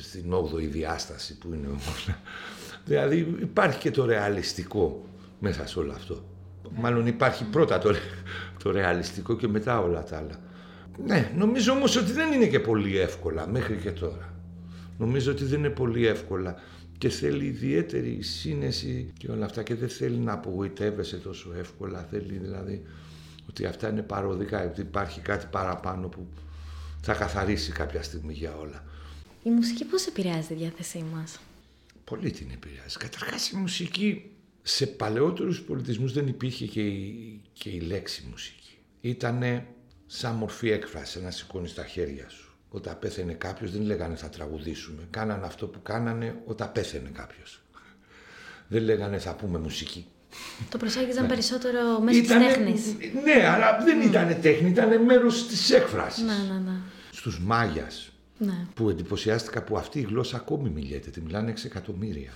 στην 0.00 0.32
8η 0.32 0.68
διάσταση 0.70 1.38
που 1.38 1.52
είναι 1.54 1.66
όμως. 1.66 2.08
Δηλαδή 2.86 3.36
υπάρχει 3.40 3.78
και 3.78 3.90
το 3.90 4.04
ρεαλιστικό 4.04 5.04
μέσα 5.38 5.66
σε 5.66 5.78
όλο 5.78 5.92
αυτό. 5.92 6.24
Μάλλον 6.74 7.06
υπάρχει 7.06 7.44
πρώτα 7.44 7.78
το, 7.78 7.94
το 8.62 8.70
ρεαλιστικό 8.70 9.36
και 9.36 9.48
μετά 9.48 9.80
όλα 9.80 10.04
τα 10.04 10.16
άλλα. 10.16 10.40
Ναι, 11.04 11.32
νομίζω 11.36 11.72
όμως 11.72 11.96
ότι 11.96 12.12
δεν 12.12 12.32
είναι 12.32 12.46
και 12.46 12.60
πολύ 12.60 12.98
εύκολα 12.98 13.46
μέχρι 13.46 13.76
και 13.76 13.90
τώρα. 13.90 14.34
Νομίζω 14.98 15.32
ότι 15.32 15.44
δεν 15.44 15.58
είναι 15.58 15.70
πολύ 15.70 16.06
εύκολα 16.06 16.60
και 16.98 17.08
θέλει 17.08 17.44
ιδιαίτερη 17.44 18.22
σύνεση 18.22 19.12
και 19.18 19.30
όλα 19.30 19.44
αυτά 19.44 19.62
και 19.62 19.74
δεν 19.74 19.88
θέλει 19.88 20.16
να 20.16 20.32
απογοητεύεσαι 20.32 21.16
τόσο 21.16 21.52
εύκολα. 21.58 22.06
Θέλει 22.10 22.38
δηλαδή 22.38 22.82
ότι 23.48 23.64
αυτά 23.64 23.88
είναι 23.88 24.02
παροδικά, 24.02 24.64
ότι 24.64 24.80
υπάρχει 24.80 25.20
κάτι 25.20 25.46
παραπάνω 25.50 26.08
που 26.08 26.26
θα 27.00 27.14
καθαρίσει 27.14 27.72
κάποια 27.72 28.02
στιγμή 28.02 28.32
για 28.32 28.56
όλα. 28.56 28.84
Η 29.42 29.50
μουσική 29.50 29.84
πώς 29.84 30.06
επηρεάζει 30.06 30.46
τη 30.46 30.54
διάθεσή 30.54 31.04
μας; 31.14 31.40
Πολύ 32.04 32.30
την 32.30 32.46
επηρεάζει. 32.52 32.96
Καταρχάς 32.98 33.50
η 33.50 33.56
μουσική 33.56 34.30
Σε 34.62 34.86
παλαιότερους 34.86 35.62
πολιτισμούς 35.62 36.12
δεν 36.12 36.26
υπήρχε 36.26 36.66
και 36.66 36.86
η, 36.86 37.40
και 37.52 37.68
η 37.68 37.80
λέξη 37.80 38.26
μουσική. 38.30 38.76
Ήτανε 39.00 39.66
σαν 40.14 40.34
μορφή 40.34 40.70
έκφραση, 40.70 41.22
να 41.22 41.30
σηκώνεις 41.30 41.74
τα 41.74 41.86
χέρια 41.86 42.28
σου. 42.28 42.54
Όταν 42.68 42.98
πέθανε 42.98 43.32
κάποιος, 43.32 43.72
δεν 43.72 43.82
λέγανε 43.82 44.16
θα 44.16 44.28
τραγουδήσουμε. 44.28 45.02
Κάνανε 45.10 45.46
αυτό 45.46 45.66
που 45.66 45.82
κάνανε 45.82 46.34
όταν 46.44 46.72
πέθανε 46.72 47.10
κάποιος. 47.12 47.62
Δεν 48.68 48.82
λέγανε 48.82 49.18
θα 49.18 49.34
πούμε 49.34 49.58
μουσική. 49.58 50.06
Το 50.68 50.78
προσέγγιζαν 50.78 51.22
ναι. 51.22 51.28
περισσότερο 51.28 52.00
μέσω 52.00 52.20
της 52.20 52.28
τέχνης. 52.28 52.82
Ναι, 53.24 53.46
αλλά 53.48 53.78
δεν 53.84 54.02
mm. 54.02 54.06
ήταν 54.06 54.40
τέχνη, 54.40 54.68
ήταν 54.68 55.04
μέρος 55.04 55.46
της 55.46 55.70
έκφρασης. 55.70 56.24
Ναι, 56.24 56.52
ναι, 56.52 56.60
ναι. 56.70 56.76
Στους 57.12 57.40
Μάγιας, 57.40 58.12
ναι. 58.38 58.66
που 58.74 58.88
εντυπωσιάστηκα 58.88 59.62
που 59.62 59.76
αυτή 59.76 59.98
η 59.98 60.02
γλώσσα 60.02 60.36
ακόμη 60.36 60.68
μιλιέται, 60.68 61.10
τη 61.10 61.20
μιλάνε 61.20 61.52
6 61.56 61.64
εκατομμύρια. 61.64 62.30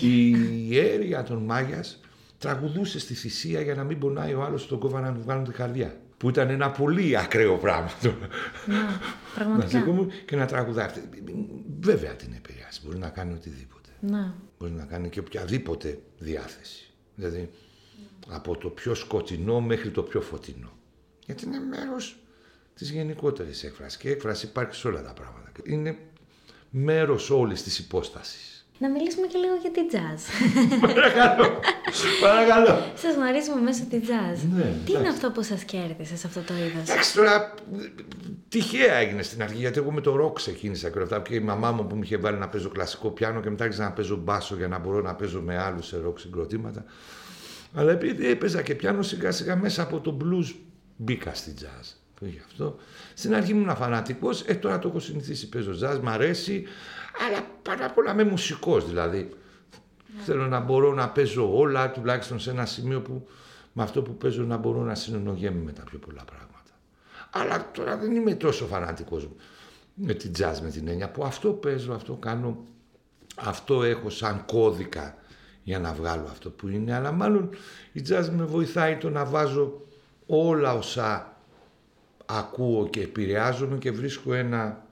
Η 0.00 0.78
αίρια 0.78 1.22
των 1.22 1.44
Μάγιας 1.44 2.00
τραγουδούσε 2.38 2.98
στη 2.98 3.14
θυσία 3.14 3.60
για 3.60 3.74
να 3.74 3.84
μην 3.84 3.98
πονάει 3.98 4.34
ο 4.34 4.42
άλλος 4.42 4.62
στον 4.62 4.78
κόβα 4.78 5.00
να 5.00 5.12
του 5.12 5.20
βγάλουν 5.20 5.44
τη 5.44 5.52
χαρδιά. 5.52 5.96
Που 6.16 6.28
ήταν 6.28 6.50
ένα 6.50 6.70
πολύ 6.70 7.16
ακραίο 7.16 7.56
πράγμα. 7.56 7.90
Ναι, 8.66 8.76
πραγματικά. 9.34 9.78
Να 9.78 10.06
και 10.26 10.36
να 10.36 10.46
τραγουδάει. 10.46 10.88
Βέβαια 11.80 12.14
την 12.14 12.32
επηρεάσει. 12.32 12.80
Μπορεί 12.84 12.98
να 12.98 13.08
κάνει 13.08 13.32
οτιδήποτε. 13.32 13.90
Ναι. 14.00 14.32
Μπορεί 14.58 14.72
να 14.72 14.84
κάνει 14.84 15.08
και 15.08 15.18
οποιαδήποτε 15.18 16.00
διάθεση. 16.18 16.90
Δηλαδή 17.14 17.50
από 18.28 18.56
το 18.56 18.68
πιο 18.68 18.94
σκοτεινό 18.94 19.60
μέχρι 19.60 19.90
το 19.90 20.02
πιο 20.02 20.20
φωτεινό. 20.20 20.70
Γιατί 21.26 21.44
είναι 21.44 21.58
μέρος 21.58 22.18
της 22.74 22.90
γενικότερης 22.90 23.64
έκφρασης. 23.64 23.98
Και 23.98 24.10
έκφραση 24.10 24.46
υπάρχει 24.46 24.74
σε 24.74 24.88
όλα 24.88 25.02
τα 25.02 25.12
πράγματα. 25.12 25.50
Είναι 25.64 25.98
μέρος 26.70 27.30
όλης 27.30 27.62
της 27.62 27.78
υπόστασης. 27.78 28.55
Να 28.78 28.90
μιλήσουμε 28.90 29.26
και 29.26 29.38
λίγο 29.38 29.54
για 29.60 29.70
την 29.70 29.86
jazz. 29.92 30.20
Παρακαλώ. 30.86 31.60
Παρακαλώ. 32.20 32.92
Σας 32.94 33.14
γνωρίζουμε 33.14 33.60
μέσω 33.60 33.84
τη 33.90 34.00
jazz. 34.02 34.38
Ναι, 34.56 34.72
Τι 34.84 34.92
είναι 34.92 35.08
αυτό 35.08 35.30
που 35.30 35.42
σας 35.42 35.64
κέρδισες 35.64 36.18
σε 36.18 36.26
αυτό 36.26 36.40
το 36.40 36.54
είδος; 36.54 36.88
Εντάξει, 36.88 37.14
τώρα 37.14 37.54
τυχαία 38.48 38.94
έγινε 38.94 39.22
στην 39.22 39.42
αρχή 39.42 39.56
γιατί 39.56 39.78
εγώ 39.78 39.92
με 39.92 40.00
το 40.00 40.16
ροκ 40.16 40.36
ξεκίνησα 40.36 40.88
και 40.90 40.96
όλα 40.98 41.04
αυτά. 41.04 41.20
Και 41.20 41.34
η 41.34 41.40
μαμά 41.40 41.72
μου 41.72 41.86
που 41.86 41.96
μου 41.96 42.02
είχε 42.02 42.16
βάλει 42.16 42.38
να 42.38 42.48
παίζω 42.48 42.68
κλασικό 42.68 43.10
πιάνο 43.10 43.40
και 43.40 43.50
μετά 43.50 43.64
άρχισα 43.64 43.82
να 43.82 43.92
παίζω 43.92 44.16
μπάσο 44.16 44.56
για 44.56 44.68
να 44.68 44.78
μπορώ 44.78 45.00
να 45.00 45.14
παίζω 45.14 45.40
με 45.40 45.58
άλλους 45.58 45.86
σε 45.86 45.96
ροκ 45.98 46.18
συγκροτήματα. 46.18 46.84
Αλλά 47.74 47.92
επειδή 47.92 48.30
έπαιζα 48.30 48.62
και 48.62 48.74
πιάνο 48.74 49.02
σιγά 49.02 49.30
σιγά 49.30 49.56
μέσα 49.56 49.82
από 49.82 50.00
το 50.00 50.16
blues 50.22 50.54
μπήκα 50.96 51.34
στη 51.34 51.54
jazz. 51.60 52.05
Γι' 52.20 52.42
αυτό. 52.46 52.76
Στην 53.14 53.34
αρχή 53.34 53.50
ήμουν 53.50 53.76
φανατικός, 53.76 54.42
ε, 54.42 54.54
τώρα 54.54 54.78
το 54.78 54.88
έχω 54.88 54.98
συνηθίσει. 54.98 55.48
Παίζω 55.48 55.72
jazz, 55.82 55.98
μ' 56.02 56.08
αρέσει, 56.08 56.64
αλλά 57.28 57.46
πάρα 57.62 57.90
πολλά 57.90 58.14
με 58.14 58.24
μουσικός 58.24 58.86
δηλαδή. 58.86 59.18
Ναι. 60.16 60.22
Θέλω 60.22 60.46
να 60.46 60.60
μπορώ 60.60 60.94
να 60.94 61.08
παίζω 61.08 61.58
όλα, 61.58 61.90
τουλάχιστον 61.90 62.38
σε 62.40 62.50
ένα 62.50 62.66
σημείο 62.66 63.00
που 63.00 63.28
με 63.72 63.82
αυτό 63.82 64.02
που 64.02 64.16
παίζω 64.16 64.42
να 64.42 64.56
μπορώ 64.56 64.80
να 64.80 64.94
συνεννογέμαι 64.94 65.62
με 65.62 65.72
τα 65.72 65.82
πιο 65.82 65.98
πολλά 65.98 66.24
πράγματα. 66.24 66.70
Αλλά 67.30 67.70
τώρα 67.72 67.96
δεν 67.96 68.14
είμαι 68.14 68.34
τόσο 68.34 68.66
φανατικός 68.66 69.28
με 69.94 70.14
την 70.14 70.32
jazz, 70.38 70.58
με 70.62 70.70
την 70.70 70.88
έννοια 70.88 71.10
που 71.10 71.24
αυτό 71.24 71.52
παίζω, 71.52 71.92
αυτό 71.92 72.14
κάνω, 72.14 72.64
αυτό 73.36 73.82
έχω 73.82 74.10
σαν 74.10 74.44
κώδικα 74.44 75.14
για 75.62 75.78
να 75.78 75.92
βγάλω 75.92 76.26
αυτό 76.30 76.50
που 76.50 76.68
είναι, 76.68 76.94
αλλά 76.94 77.12
μάλλον 77.12 77.50
η 77.92 78.02
jazz 78.08 78.28
με 78.32 78.44
βοηθάει 78.44 78.96
το 78.96 79.10
να 79.10 79.24
βάζω 79.24 79.80
όλα 80.26 80.74
όσα 80.74 81.35
ακούω 82.26 82.88
και 82.88 83.00
επηρεάζομαι 83.00 83.78
και 83.78 83.90
βρίσκω 83.90 84.34
ένα 84.34 84.86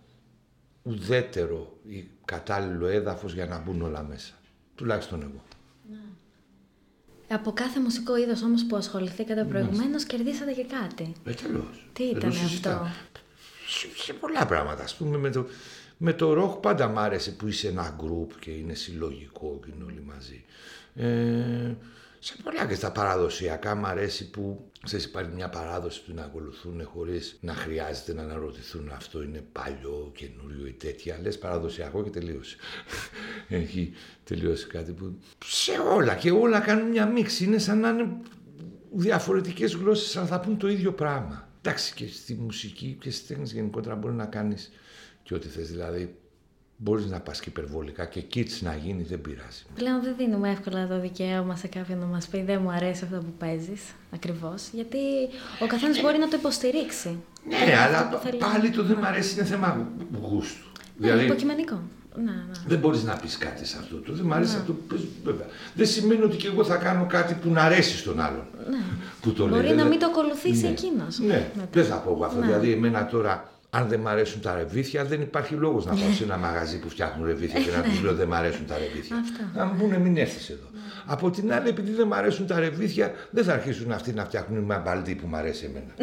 ουδέτερο 0.83 1.79
ή 1.89 2.09
κατάλληλο 2.25 2.87
έδαφος 2.87 3.35
για 3.35 3.47
να 3.47 3.59
μπουν 3.59 3.83
όλα 3.83 4.03
μέσα. 4.03 4.33
Τουλάχιστον 4.75 5.23
εγώ. 5.23 5.43
Ναι. 5.91 5.97
Από 7.29 7.53
κάθε 7.53 7.81
μουσικό 7.81 8.17
είδος 8.17 8.43
όμως 8.43 8.67
που 8.67 8.77
ασχοληθήκατε 8.77 9.43
ναι. 9.43 9.49
προηγουμένως 9.49 10.05
κερδίσατε 10.05 10.53
και 10.53 10.65
κάτι. 10.65 11.13
Ε, 11.25 11.33
Τι 11.93 12.05
ήταν 12.05 12.31
αυτό; 12.31 12.89
Σε, 13.97 14.13
πολλά 14.13 14.47
πράγματα. 14.47 14.83
Ας 14.83 14.97
πούμε 14.97 15.19
με 15.19 15.31
το, 15.31 15.47
με 15.97 16.13
το 16.13 16.33
ροκ 16.33 16.61
πάντα 16.61 16.89
μ' 16.89 16.99
άρεσε 16.99 17.31
που 17.31 17.47
είσαι 17.47 17.69
ένα 17.69 17.95
γκρουπ 17.99 18.39
και 18.39 18.51
είναι 18.51 18.75
συλλογικό 18.75 19.61
και 19.65 19.71
είναι 19.75 19.85
όλοι 19.85 20.03
μαζί. 20.07 20.45
Ε, 20.95 21.75
σε 22.27 22.37
πολλά 22.43 22.67
και 22.67 22.75
στα 22.75 22.93
παραδοσιακά 22.93 23.75
μου 23.75 23.87
αρέσει 23.87 24.31
που 24.31 24.71
ξέρεις, 24.85 25.05
υπάρχει 25.05 25.31
μια 25.35 25.49
παράδοση 25.49 26.05
που 26.05 26.13
να 26.15 26.23
ακολουθούν 26.23 26.85
χωρίς 26.85 27.39
να 27.41 27.55
χρειάζεται 27.55 28.15
να 28.15 28.23
αναρωτηθούν 28.23 28.91
αυτό 28.95 29.23
είναι 29.23 29.45
παλιό, 29.53 30.13
καινούριο 30.15 30.67
ή 30.67 30.73
τέτοια. 30.73 31.19
Λες 31.23 31.39
παραδοσιακό 31.39 32.03
και 32.03 32.11
τελείωσε. 32.11 32.57
Έχει 33.49 33.93
τελειώσει 34.25 34.67
κάτι 34.67 34.93
που. 34.93 35.19
Σε 35.45 35.73
όλα 35.79 36.15
και 36.15 36.31
όλα 36.31 36.61
κάνουν 36.61 36.89
μια 36.89 37.07
μίξη. 37.07 37.45
Είναι 37.45 37.59
σαν 37.59 37.81
να 37.81 37.89
είναι 37.89 38.17
διαφορετικές 38.93 39.75
γλώσσες, 39.75 40.17
αλλά 40.17 40.27
θα 40.27 40.41
πούν 40.41 40.59
το 40.59 40.69
ίδιο 40.69 40.93
πράγμα. 40.93 41.49
Εντάξει, 41.63 41.95
και 41.95 42.07
στη 42.07 42.35
μουσική 42.35 42.97
και 43.01 43.11
στις 43.11 43.27
τέχνες 43.27 43.53
γενικότερα 43.53 43.95
μπορεί 43.95 44.15
να 44.15 44.27
κάνεις 44.27 44.73
και 45.23 45.35
ό,τι 45.35 45.49
θες. 45.49 45.71
Δηλαδή, 45.71 46.17
Μπορείς 46.77 47.07
να 47.07 47.21
πας 47.21 47.41
και 47.41 47.49
υπερβολικά 47.49 48.05
και 48.05 48.21
κίτς 48.21 48.63
να 48.63 48.75
γίνεις, 48.75 49.09
δεν 49.09 49.21
πειράζει. 49.21 49.63
Πλέον 49.75 50.03
δεν 50.03 50.15
δίνουμε 50.17 50.51
εύκολα 50.51 50.87
το 50.87 51.01
δικαίωμα 51.01 51.57
σε 51.57 51.67
κάποιον 51.67 51.99
να 51.99 52.07
μας 52.07 52.27
πει 52.27 52.43
δεν 52.43 52.61
μου 52.63 52.71
αρέσει 52.71 53.05
αυτό 53.05 53.17
που 53.17 53.33
παίζεις. 53.39 53.83
Ακριβώς. 54.15 54.69
Γιατί 54.73 54.99
ο 55.63 55.67
καθένας 55.67 56.01
μπορεί 56.01 56.19
να 56.19 56.29
το 56.29 56.37
υποστηρίξει. 56.37 57.19
Ναι, 57.49 57.77
αλλά 57.77 58.09
το 58.09 58.21
πάλι 58.39 58.71
το 58.71 58.83
δεν 58.83 58.97
μου 59.01 59.07
αρέσει 59.07 59.35
είναι 59.35 59.45
θέμα 59.45 59.89
γούστου. 60.21 60.67
Ναι, 60.97 61.07
δηλαδή, 61.07 61.25
υποκειμενικό. 61.25 61.81
Να, 62.15 62.23
ναι. 62.23 62.39
Δεν 62.67 62.79
μπορείς 62.79 63.03
να 63.03 63.17
πεις 63.17 63.39
κάτι 63.39 63.67
σε 63.67 63.77
αυτό. 63.81 63.97
Το 63.97 64.13
δεν 64.13 64.25
μου 64.27 64.35
αρέσει 64.35 64.53
ναι. 64.53 64.59
αυτό 64.59 64.73
που 64.73 64.83
πες, 64.83 65.01
βέβαια. 65.25 65.47
Δεν 65.75 65.87
σημαίνει 65.87 66.23
ότι 66.23 66.37
και 66.37 66.47
εγώ 66.47 66.65
θα 66.65 66.77
κάνω 66.77 67.07
κάτι 67.07 67.35
που 67.35 67.51
να 67.51 67.63
αρέσει 67.63 67.97
στον 67.97 68.21
άλλον. 68.21 68.47
Ναι. 68.71 68.79
Που 69.21 69.33
το 69.33 69.49
μπορεί 69.49 69.67
λέει. 69.67 69.75
να 69.75 69.85
μην 69.85 69.99
το 69.99 70.07
ακολουθήσει 70.07 70.63
ναι. 70.63 70.69
εκείνος. 70.69 71.19
Ναι, 71.19 71.51
δεν 71.73 71.85
θα 71.85 71.97
πω 71.97 72.25
αυτό. 72.25 72.39
Ναι. 72.39 72.47
Δηλαδή, 72.47 72.73
εμένα 72.73 73.07
τώρα 73.07 73.54
αν 73.77 73.89
δεν 73.89 74.01
μ' 74.01 74.09
αρέσουν 74.09 74.41
τα 74.41 74.55
ρεβίθια, 74.55 75.05
δεν 75.05 75.21
υπάρχει 75.21 75.55
λόγος 75.55 75.85
να 75.87 75.95
πάω 75.95 76.13
σε 76.13 76.25
ένα 76.25 76.37
μαγαζί 76.37 76.79
που 76.79 76.89
φτιάχνουν 76.89 77.27
ρεβίθια 77.27 77.61
και 77.61 77.71
να 77.77 77.83
τους 77.83 78.03
λέω 78.03 78.15
δεν 78.15 78.29
μ' 78.29 78.35
αρέσουν 78.35 78.67
τα 78.67 78.79
ρεβίθια. 78.79 79.17
Να 79.55 79.65
μου 79.65 79.77
πούνε 79.79 79.99
μην 79.99 80.17
έρθεις 80.17 80.49
εδώ. 80.51 80.67
Από 81.07 81.31
την 81.31 81.53
άλλη, 81.53 81.69
επειδή 81.69 81.93
δεν 81.93 82.07
μ' 82.07 82.13
αρέσουν 82.13 82.47
τα 82.47 82.59
ρεβίθια, 82.59 83.13
δεν 83.31 83.45
θα 83.45 83.53
αρχίσουν 83.53 83.93
αυτοί 83.93 84.13
να 84.13 84.25
φτιάχνουν 84.25 84.65
μια 84.65 84.79
μπαλτή 84.79 85.15
που 85.15 85.27
μ' 85.27 85.35
αρέσει 85.35 85.65
εμένα. 85.65 85.95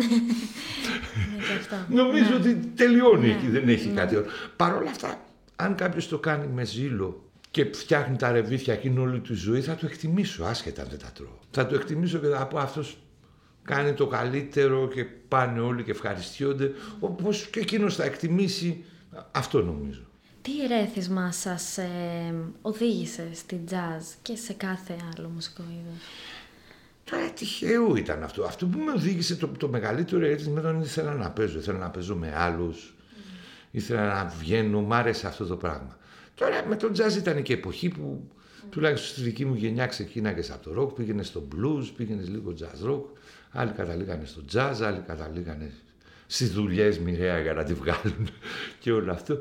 Νομίζω 1.88 2.30
ναι. 2.30 2.36
ότι 2.36 2.56
τελειώνει 2.76 3.30
εκεί, 3.30 3.48
δεν 3.48 3.70
έχει 3.70 3.88
ναι. 3.88 3.94
κάτι 3.94 4.16
άλλο. 4.16 4.26
Παρ' 4.56 4.76
όλα 4.76 4.90
αυτά, 4.90 5.20
αν 5.56 5.76
κάποιος 5.76 6.08
το 6.08 6.20
κάνει 6.20 6.48
με 6.48 6.66
ζήλο 6.66 7.24
και 7.52 7.66
φτιάχνει 7.74 8.16
τα 8.18 8.32
ρεβίθια 8.32 8.74
εκείνη 8.74 9.00
όλη 9.00 9.20
του 9.20 9.36
ζωή, 9.36 9.62
θα 9.62 9.76
το 9.76 9.86
εκτιμήσω, 9.86 10.44
άσχετα 10.44 10.82
αν 10.82 10.88
δεν 10.90 11.00
τα 11.00 11.12
τρώω. 11.14 11.40
Θα 11.52 11.68
το 11.68 11.76
εκτιμήσω 11.76 12.18
και 12.18 12.28
θα 12.28 12.48
πω 12.48 12.58
αυτός 12.58 12.98
κάνει 13.64 13.94
το 13.94 14.08
καλύτερο 14.08 14.88
και 14.88 15.04
πάνε 15.04 15.60
όλοι 15.60 15.84
και 15.84 15.92
ευχαριστιόνται, 15.92 16.72
όπως 17.00 17.48
και 17.48 17.60
εκείνος 17.60 17.96
θα 17.96 18.04
εκτιμήσει 18.04 18.84
αυτό 19.32 19.62
νομίζω. 19.64 20.02
Τι 20.42 20.64
ερέθισμα 20.64 21.32
σας 21.32 21.78
ε, 21.78 22.34
οδήγησε 22.62 23.30
στη 23.34 23.64
jazz 23.70 24.16
και 24.22 24.36
σε 24.36 24.54
κάθε 24.54 24.96
άλλο 25.18 25.30
μουσικό 25.30 25.64
είδος; 25.70 26.02
Τώρα 27.12 27.30
τυχαίο 27.32 27.96
ήταν 27.96 28.24
αυτό. 28.24 28.44
Αυτό 28.44 28.66
που 28.66 28.80
με 28.80 28.92
οδήγησε 28.92 29.36
το, 29.36 29.48
το 29.48 29.68
μεγαλύτερο 29.68 30.26
ερέθισμα 30.26 30.60
ήταν 30.60 30.82
ήθελα 30.82 31.14
να 31.14 31.32
παίζω. 31.32 31.60
Ήθελα 31.60 31.78
να 31.78 31.90
παίζω 31.90 32.16
με 32.16 32.34
άλλους. 32.36 32.94
Mm. 32.94 33.14
Ήθελα 33.72 34.06
να 34.06 34.26
βγαίνω. 34.40 34.82
Μ' 34.82 34.94
άρεσε 34.94 35.28
αυτό 35.28 35.46
το 35.46 35.56
πράγμα. 35.56 35.98
Τώρα 36.36 36.66
με 36.68 36.76
το 36.76 36.92
jazz 36.98 37.16
ήταν 37.18 37.42
και 37.42 37.54
εποχή 37.54 37.90
που 37.90 38.24
mm. 38.24 38.66
τουλάχιστον 38.70 39.10
στη 39.10 39.22
δική 39.22 39.46
μου 39.46 39.56
γενιά 39.56 39.86
ξεκίναγες 39.86 40.52
από 40.52 40.70
το 40.70 40.82
rock, 40.82 40.96
πήγαινες 40.96 41.28
στο 41.28 41.48
blues, 41.52 41.86
πήγαινες 41.96 42.30
λίγο 42.30 42.54
jazz 42.60 42.90
rock. 42.90 43.04
Άλλοι 43.52 43.72
καταλήγανε 43.72 44.26
στο 44.26 44.46
τζάζ, 44.46 44.82
άλλοι 44.82 45.04
καταλήγανε 45.08 45.72
στις 46.28 46.52
δουλειές 46.52 47.00
μοιραία 47.00 47.40
για 47.40 47.54
να 47.54 47.64
τη 47.64 47.74
βγάλουν 47.74 48.30
και 48.80 48.92
όλο 48.92 49.12
αυτό. 49.12 49.40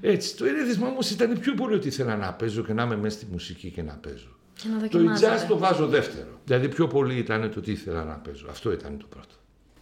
Έτσι, 0.00 0.36
το 0.36 0.44
ερέθισμα 0.44 0.88
όμως 0.88 1.10
ήταν 1.10 1.38
πιο 1.38 1.54
πολύ 1.54 1.74
ότι 1.74 1.88
ήθελα 1.88 2.16
να 2.16 2.32
παίζω 2.32 2.62
και 2.62 2.72
να 2.72 2.82
είμαι 2.82 2.96
μέσα 2.96 3.16
στη 3.16 3.26
μουσική 3.30 3.70
και 3.70 3.82
να 3.82 3.92
παίζω. 3.92 4.28
Και 4.54 4.68
να 4.68 4.88
το 4.88 5.12
τζάζ 5.12 5.42
το 5.42 5.58
βάζω 5.58 5.86
δεύτερο. 5.86 6.40
Δηλαδή 6.44 6.68
πιο 6.68 6.86
πολύ 6.86 7.16
ήταν 7.16 7.50
το 7.50 7.60
τι 7.60 7.72
ήθελα 7.72 8.04
να 8.04 8.14
παίζω. 8.14 8.46
Αυτό 8.50 8.72
ήταν 8.72 8.98
το 8.98 9.06
πρώτο. 9.10 9.34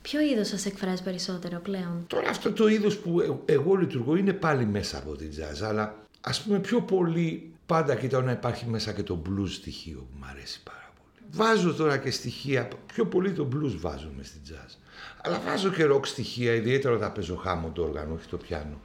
Ποιο 0.02 0.20
είδος 0.20 0.48
σας 0.48 0.66
εκφράζει 0.66 1.02
περισσότερο 1.02 1.60
πλέον; 1.60 2.04
Τώρα 2.06 2.28
αυτό 2.28 2.52
το 2.52 2.68
είδος 2.68 2.96
που 2.96 3.20
ε, 3.20 3.52
εγώ 3.52 3.74
λειτουργώ 3.74 4.16
είναι 4.16 4.32
πάλι 4.32 4.66
μέσα 4.66 4.98
από 4.98 5.16
την 5.16 5.30
jazz, 5.30 5.64
αλλά 5.64 5.96
ας 6.20 6.42
πούμε 6.42 6.58
πιο 6.58 6.82
πολύ 6.82 7.52
πάντα 7.66 7.94
κοιτάω 7.94 8.22
να 8.22 8.32
υπάρχει 8.32 8.66
μέσα 8.66 8.92
και 8.92 9.02
το 9.02 9.22
blues 9.26 9.48
στοιχείο 9.48 9.98
που 9.98 10.16
μου 10.18 10.26
αρέσει 10.30 10.62
πάρα 10.62 10.87
Βάζω 11.30 11.74
τώρα 11.74 11.98
και 11.98 12.10
στοιχεία, 12.10 12.68
πιο 12.86 13.06
πολύ 13.06 13.32
το 13.32 13.48
blues 13.52 13.76
βάζω 13.80 14.10
με 14.16 14.22
στην 14.22 14.40
jazz. 14.48 14.76
Αλλά 15.22 15.40
βάζω 15.46 15.70
και 15.70 15.86
rock 15.92 16.06
στοιχεία, 16.06 16.54
ιδιαίτερα 16.54 16.94
όταν 16.94 17.12
παίζω 17.12 17.36
χάμο 17.36 17.70
το 17.70 17.82
όργανο, 17.82 18.14
όχι 18.14 18.28
το 18.28 18.36
πιάνο. 18.36 18.80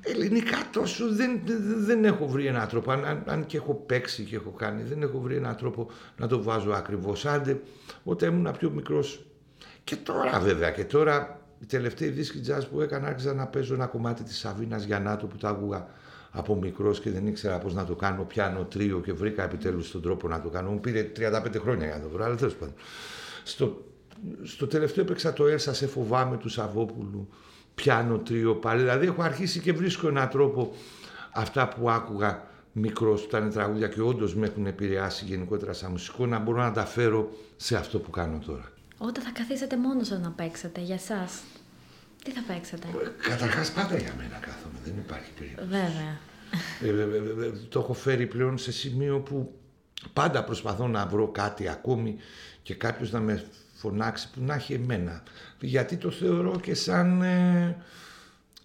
Ελληνικά 0.00 0.56
τόσο 0.72 1.14
δεν, 1.14 1.40
δεν 1.78 2.04
έχω 2.04 2.26
βρει 2.26 2.46
έναν 2.46 2.68
τρόπο, 2.68 2.92
αν, 2.92 3.22
αν, 3.26 3.46
και 3.46 3.56
έχω 3.56 3.74
παίξει 3.74 4.24
και 4.24 4.36
έχω 4.36 4.50
κάνει, 4.50 4.82
δεν 4.82 5.02
έχω 5.02 5.20
βρει 5.20 5.36
έναν 5.36 5.56
τρόπο 5.56 5.90
να 6.16 6.26
το 6.26 6.42
βάζω 6.42 6.70
ακριβώς. 6.70 7.26
Άντε, 7.26 7.60
όταν 8.04 8.28
ήμουν 8.28 8.56
πιο 8.58 8.70
μικρός. 8.70 9.26
Και 9.84 9.96
τώρα 9.96 10.40
βέβαια, 10.40 10.70
και 10.70 10.84
τώρα 10.84 11.40
η 11.60 11.66
τελευταία 11.66 12.10
δίσκη 12.10 12.40
jazz 12.46 12.62
που 12.70 12.80
έκανα 12.80 13.08
άρχισα 13.08 13.34
να 13.34 13.46
παίζω 13.46 13.74
ένα 13.74 13.86
κομμάτι 13.86 14.22
της 14.22 14.38
Σαβίνας 14.38 14.84
Γιαννάτου 14.84 15.26
που 15.26 15.36
τα 15.36 15.48
άκουγα 15.48 15.88
από 16.30 16.56
μικρός 16.56 17.00
και 17.00 17.10
δεν 17.10 17.26
ήξερα 17.26 17.58
πώς 17.58 17.74
να 17.74 17.84
το 17.84 17.94
κάνω 17.94 18.22
πιάνω 18.22 18.64
τρίο 18.64 19.00
και 19.00 19.12
βρήκα 19.12 19.42
επιτέλους 19.42 19.90
τον 19.90 20.02
τρόπο 20.02 20.28
να 20.28 20.40
το 20.40 20.48
κάνω. 20.48 20.70
Μου 20.70 20.80
πήρε 20.80 21.10
35 21.16 21.60
χρόνια 21.60 21.86
για 21.86 21.96
να 21.96 22.02
το 22.02 22.08
βρω, 22.08 22.24
αλλά 22.24 22.34
τέλος 22.34 22.54
πάντων. 22.54 22.74
Στο, 23.44 23.84
στο 24.42 24.66
τελευταίο 24.66 25.04
έπαιξα 25.04 25.32
το 25.32 25.46
Έλσα 25.46 25.74
σε 25.74 25.86
φοβάμαι 25.86 26.36
τους 26.36 26.52
Σαββόπουλου, 26.52 27.28
πιάνω 27.74 28.18
τρίο 28.18 28.54
πάλι. 28.54 28.80
Δηλαδή 28.80 29.06
έχω 29.06 29.22
αρχίσει 29.22 29.60
και 29.60 29.72
βρίσκω 29.72 30.08
έναν 30.08 30.28
τρόπο 30.28 30.74
αυτά 31.32 31.68
που 31.68 31.90
άκουγα 31.90 32.46
μικρός 32.72 33.20
που 33.20 33.26
ήταν 33.28 33.50
τραγούδια 33.50 33.88
και 33.88 34.00
όντως 34.00 34.34
με 34.34 34.46
έχουν 34.46 34.66
επηρεάσει 34.66 35.24
γενικότερα 35.24 35.72
σαν 35.72 35.90
μουσικό 35.90 36.26
να 36.26 36.38
μπορώ 36.38 36.62
να 36.62 36.72
τα 36.72 36.84
φέρω 36.84 37.30
σε 37.56 37.76
αυτό 37.76 37.98
που 37.98 38.10
κάνω 38.10 38.38
τώρα. 38.46 38.72
Όταν 38.98 39.24
θα 39.24 39.30
καθίσετε 39.30 39.76
μόνος 39.76 40.06
σας 40.06 40.20
να 40.20 40.30
παίξετε 40.30 40.80
για 40.80 40.94
εσάς, 40.94 41.42
τι 42.28 42.34
θα 42.34 42.52
παίξετε; 42.52 42.86
Καταρχάς 43.28 43.70
πάντα 43.70 43.96
για 43.96 44.14
μένα 44.16 44.38
κάθομαι, 44.40 44.78
δεν 44.84 44.94
υπάρχει 44.98 45.30
περίπτωση. 45.38 45.68
Βέβαια. 45.68 46.18
Ε, 46.82 46.88
ε, 46.88 47.46
ε, 47.46 47.50
το 47.68 47.80
έχω 47.80 47.92
φέρει 47.92 48.26
πλέον 48.26 48.58
σε 48.58 48.72
σημείο 48.72 49.20
που 49.20 49.54
πάντα 50.12 50.44
προσπαθώ 50.44 50.88
να 50.88 51.06
βρω 51.06 51.28
κάτι 51.28 51.68
ακόμη 51.68 52.16
και 52.62 52.74
κάποιος 52.74 53.12
να 53.12 53.20
με 53.20 53.44
φωνάξει 53.74 54.30
που 54.30 54.40
να 54.40 54.54
έχει 54.54 54.72
εμένα. 54.72 55.22
Γιατί 55.60 55.96
το 55.96 56.10
θεωρώ 56.10 56.60
και 56.60 56.74
σαν 56.74 57.22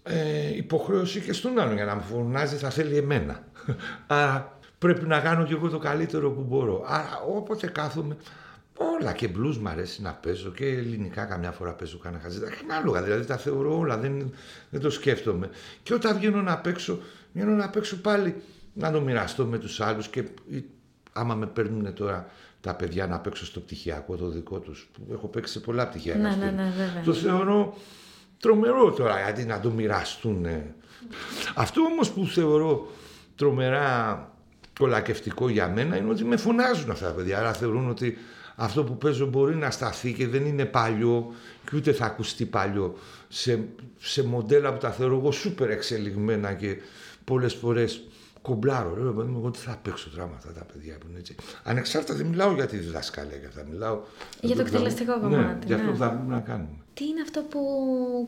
ε, 0.02 0.56
υποχρέωση 0.56 1.20
και 1.20 1.32
στον 1.32 1.58
άλλον. 1.58 1.74
Για 1.74 1.84
να 1.84 1.94
με 1.94 2.02
φωνάζει 2.02 2.56
θα 2.56 2.70
θέλει 2.70 2.96
εμένα. 2.96 3.44
Άρα 4.06 4.58
πρέπει 4.78 5.06
να 5.06 5.20
κάνω 5.20 5.44
και 5.44 5.54
εγώ 5.54 5.68
το 5.68 5.78
καλύτερο 5.78 6.30
που 6.30 6.40
μπορώ. 6.40 6.84
Άρα 6.86 7.22
όποτε 7.28 7.66
κάθομαι 7.66 8.16
Όλα 8.76 9.12
και 9.12 9.28
blues 9.36 9.56
μου 9.56 9.68
αρέσει 9.68 10.02
να 10.02 10.12
παίζω 10.12 10.50
και 10.50 10.66
ελληνικά 10.66 11.24
καμιά 11.24 11.50
φορά 11.50 11.72
παίζω 11.72 11.98
κανένα 11.98 12.22
χαζίτα. 12.22 12.48
Ανάλογα 12.70 13.02
δηλαδή 13.02 13.26
τα 13.26 13.36
θεωρώ 13.36 13.78
όλα, 13.78 13.98
δεν, 13.98 14.32
δεν 14.70 14.80
το 14.80 14.90
σκέφτομαι. 14.90 15.50
Και 15.82 15.94
όταν 15.94 16.16
βγαίνω 16.16 16.42
να 16.42 16.58
παίξω, 16.58 16.98
βγαίνω 17.32 17.52
να 17.54 17.70
παίξω 17.70 17.96
πάλι 17.96 18.42
να 18.72 18.92
το 18.92 19.00
μοιραστώ 19.00 19.44
με 19.44 19.58
τους 19.58 19.80
άλλους 19.80 20.08
και 20.08 20.24
άμα 21.12 21.34
με 21.34 21.46
παίρνουν 21.46 21.94
τώρα 21.94 22.28
τα 22.60 22.74
παιδιά 22.74 23.06
να 23.06 23.18
παίξω 23.18 23.44
στο 23.44 23.60
πτυχιακό 23.60 24.16
το 24.16 24.28
δικό 24.28 24.58
τους, 24.58 24.88
που 24.92 25.12
έχω 25.12 25.26
παίξει 25.26 25.52
σε 25.52 25.60
πολλά 25.60 25.88
πτυχία. 25.88 26.14
Ναι, 26.16 26.36
ναι, 26.36 26.50
ναι, 26.50 26.72
το 27.04 27.12
θεωρώ 27.12 27.76
τρομερό 28.38 28.92
τώρα 28.92 29.20
γιατί 29.20 29.44
να 29.44 29.60
το 29.60 29.70
μοιραστούν. 29.70 30.46
Αυτό 31.54 31.80
όμως 31.80 32.10
που 32.10 32.26
θεωρώ 32.26 32.90
τρομερά 33.36 34.28
κολακευτικό 34.78 35.48
για 35.48 35.68
μένα 35.68 35.96
είναι 35.96 36.10
ότι 36.10 36.24
με 36.24 36.36
φωνάζουν 36.36 36.90
αυτά 36.90 37.06
τα 37.06 37.12
παιδιά. 37.12 37.38
Άρα 37.38 37.52
θεωρούν 37.52 37.88
ότι 37.88 38.18
αυτό 38.56 38.84
που 38.84 38.98
παίζω 38.98 39.26
μπορεί 39.26 39.54
να 39.54 39.70
σταθεί 39.70 40.12
και 40.12 40.26
δεν 40.26 40.46
είναι 40.46 40.64
παλιό 40.64 41.32
και 41.70 41.76
ούτε 41.76 41.92
θα 41.92 42.04
ακουστεί 42.04 42.44
παλιό 42.44 42.98
σε, 43.28 43.64
σε 43.98 44.24
μοντέλα 44.24 44.72
που 44.72 44.78
τα 44.78 44.90
θεωρώ 44.90 45.16
εγώ 45.16 45.32
σούπερ 45.32 45.70
εξελιγμένα 45.70 46.52
και 46.52 46.76
πολλές 47.24 47.54
φορές 47.54 48.02
κομπλάρω. 48.42 48.96
Λέω, 48.96 49.36
εγώ 49.36 49.50
τι 49.50 49.58
θα 49.58 49.78
παίξω 49.82 50.10
δράμα 50.14 50.34
αυτά 50.36 50.52
τα 50.52 50.64
παιδιά 50.64 50.98
που 50.98 51.06
είναι 51.10 51.18
έτσι. 51.18 51.34
Ανεξάρτητα 51.62 52.14
δεν 52.14 52.26
μιλάω 52.26 52.54
για 52.54 52.66
τη 52.66 52.76
διδασκαλία 52.76 53.36
για 53.36 53.48
αυτά. 53.48 53.64
Μιλάω 53.70 54.00
για 54.40 54.54
το 54.54 54.60
εκτελεστικό 54.60 55.20
κομμάτι. 55.20 55.36
Ναι, 55.42 55.58
για 55.66 55.76
αυτό 55.76 55.90
που 55.90 55.96
θα 55.96 56.08
μπορούμε 56.08 56.34
να 56.34 56.40
κάνουμε. 56.40 56.78
Τι 56.94 57.04
είναι 57.04 57.20
αυτό 57.20 57.42
που 57.42 57.60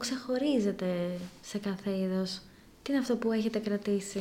ξεχωρίζεται 0.01 0.87
σε 1.41 1.59
κάθε 1.59 1.91
είδος; 1.91 2.41
Τι 2.83 2.93
είναι 2.93 3.01
αυτό 3.01 3.17
που 3.17 3.33
έχετε 3.33 3.59
κρατήσει; 3.59 4.21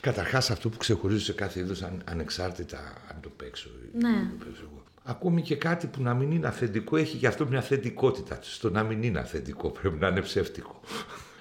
Καταρχάς 0.00 0.50
αυτό 0.50 0.68
που 0.68 0.76
ξεχωρίζω 0.76 1.24
σε 1.24 1.32
κάθε 1.32 1.60
είδος 1.60 1.82
αν, 1.82 2.02
ανεξάρτητα 2.10 2.78
αν 3.10 3.16
το 3.20 3.28
παίξω. 3.36 3.70
Ναι. 3.92 4.30
Το 4.38 4.44
παίξω 4.44 4.62
εγώ 4.62 4.83
ακόμη 5.04 5.42
και 5.42 5.56
κάτι 5.56 5.86
που 5.86 6.02
να 6.02 6.14
μην 6.14 6.30
είναι 6.30 6.46
αυθεντικό 6.46 6.96
έχει 6.96 7.16
γι' 7.16 7.26
αυτό 7.26 7.46
μια 7.46 7.60
θετικότητα. 7.60 8.38
Στο 8.42 8.70
να 8.70 8.82
μην 8.82 9.02
είναι 9.02 9.18
αυθεντικό 9.18 9.70
πρέπει 9.80 9.98
να 9.98 10.08
είναι 10.08 10.20
ψεύτικο. 10.20 10.80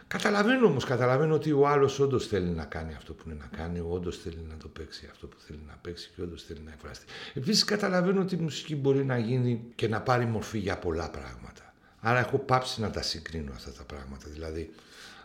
Καταλαβαίνω 0.07 0.67
όμως, 0.67 0.85
καταλαβαίνω 0.85 1.33
ότι 1.33 1.51
ο 1.51 1.67
άλλος 1.67 1.99
όντως 1.99 2.27
θέλει 2.27 2.49
να 2.49 2.65
κάνει 2.65 2.93
αυτό 2.93 3.13
που 3.13 3.23
είναι 3.25 3.37
να 3.39 3.57
κάνει, 3.57 3.79
όντως 3.89 4.17
θέλει 4.17 4.45
να 4.49 4.57
το 4.57 4.67
παίξει 4.67 5.07
αυτό 5.11 5.27
που 5.27 5.35
θέλει 5.39 5.59
να 5.67 5.77
παίξει 5.81 6.11
και 6.15 6.21
όντως 6.21 6.43
θέλει 6.43 6.61
να 6.65 6.71
εκφραστεί. 6.71 7.05
Επίσης, 7.33 7.63
καταλαβαίνω 7.63 8.21
ότι 8.21 8.35
η 8.35 8.37
μουσική 8.37 8.75
μπορεί 8.75 9.05
να 9.05 9.17
γίνει 9.17 9.61
και 9.75 9.87
να 9.87 10.01
πάρει 10.01 10.25
μορφή 10.25 10.57
για 10.57 10.77
πολλά 10.77 11.09
πράγματα. 11.09 11.73
Άρα, 11.99 12.19
έχω 12.19 12.37
πάψει 12.37 12.81
να 12.81 12.89
τα 12.89 13.01
συγκρίνω 13.01 13.51
αυτά 13.53 13.71
τα 13.71 13.83
πράγματα. 13.83 14.25
Δηλαδή, 14.29 14.73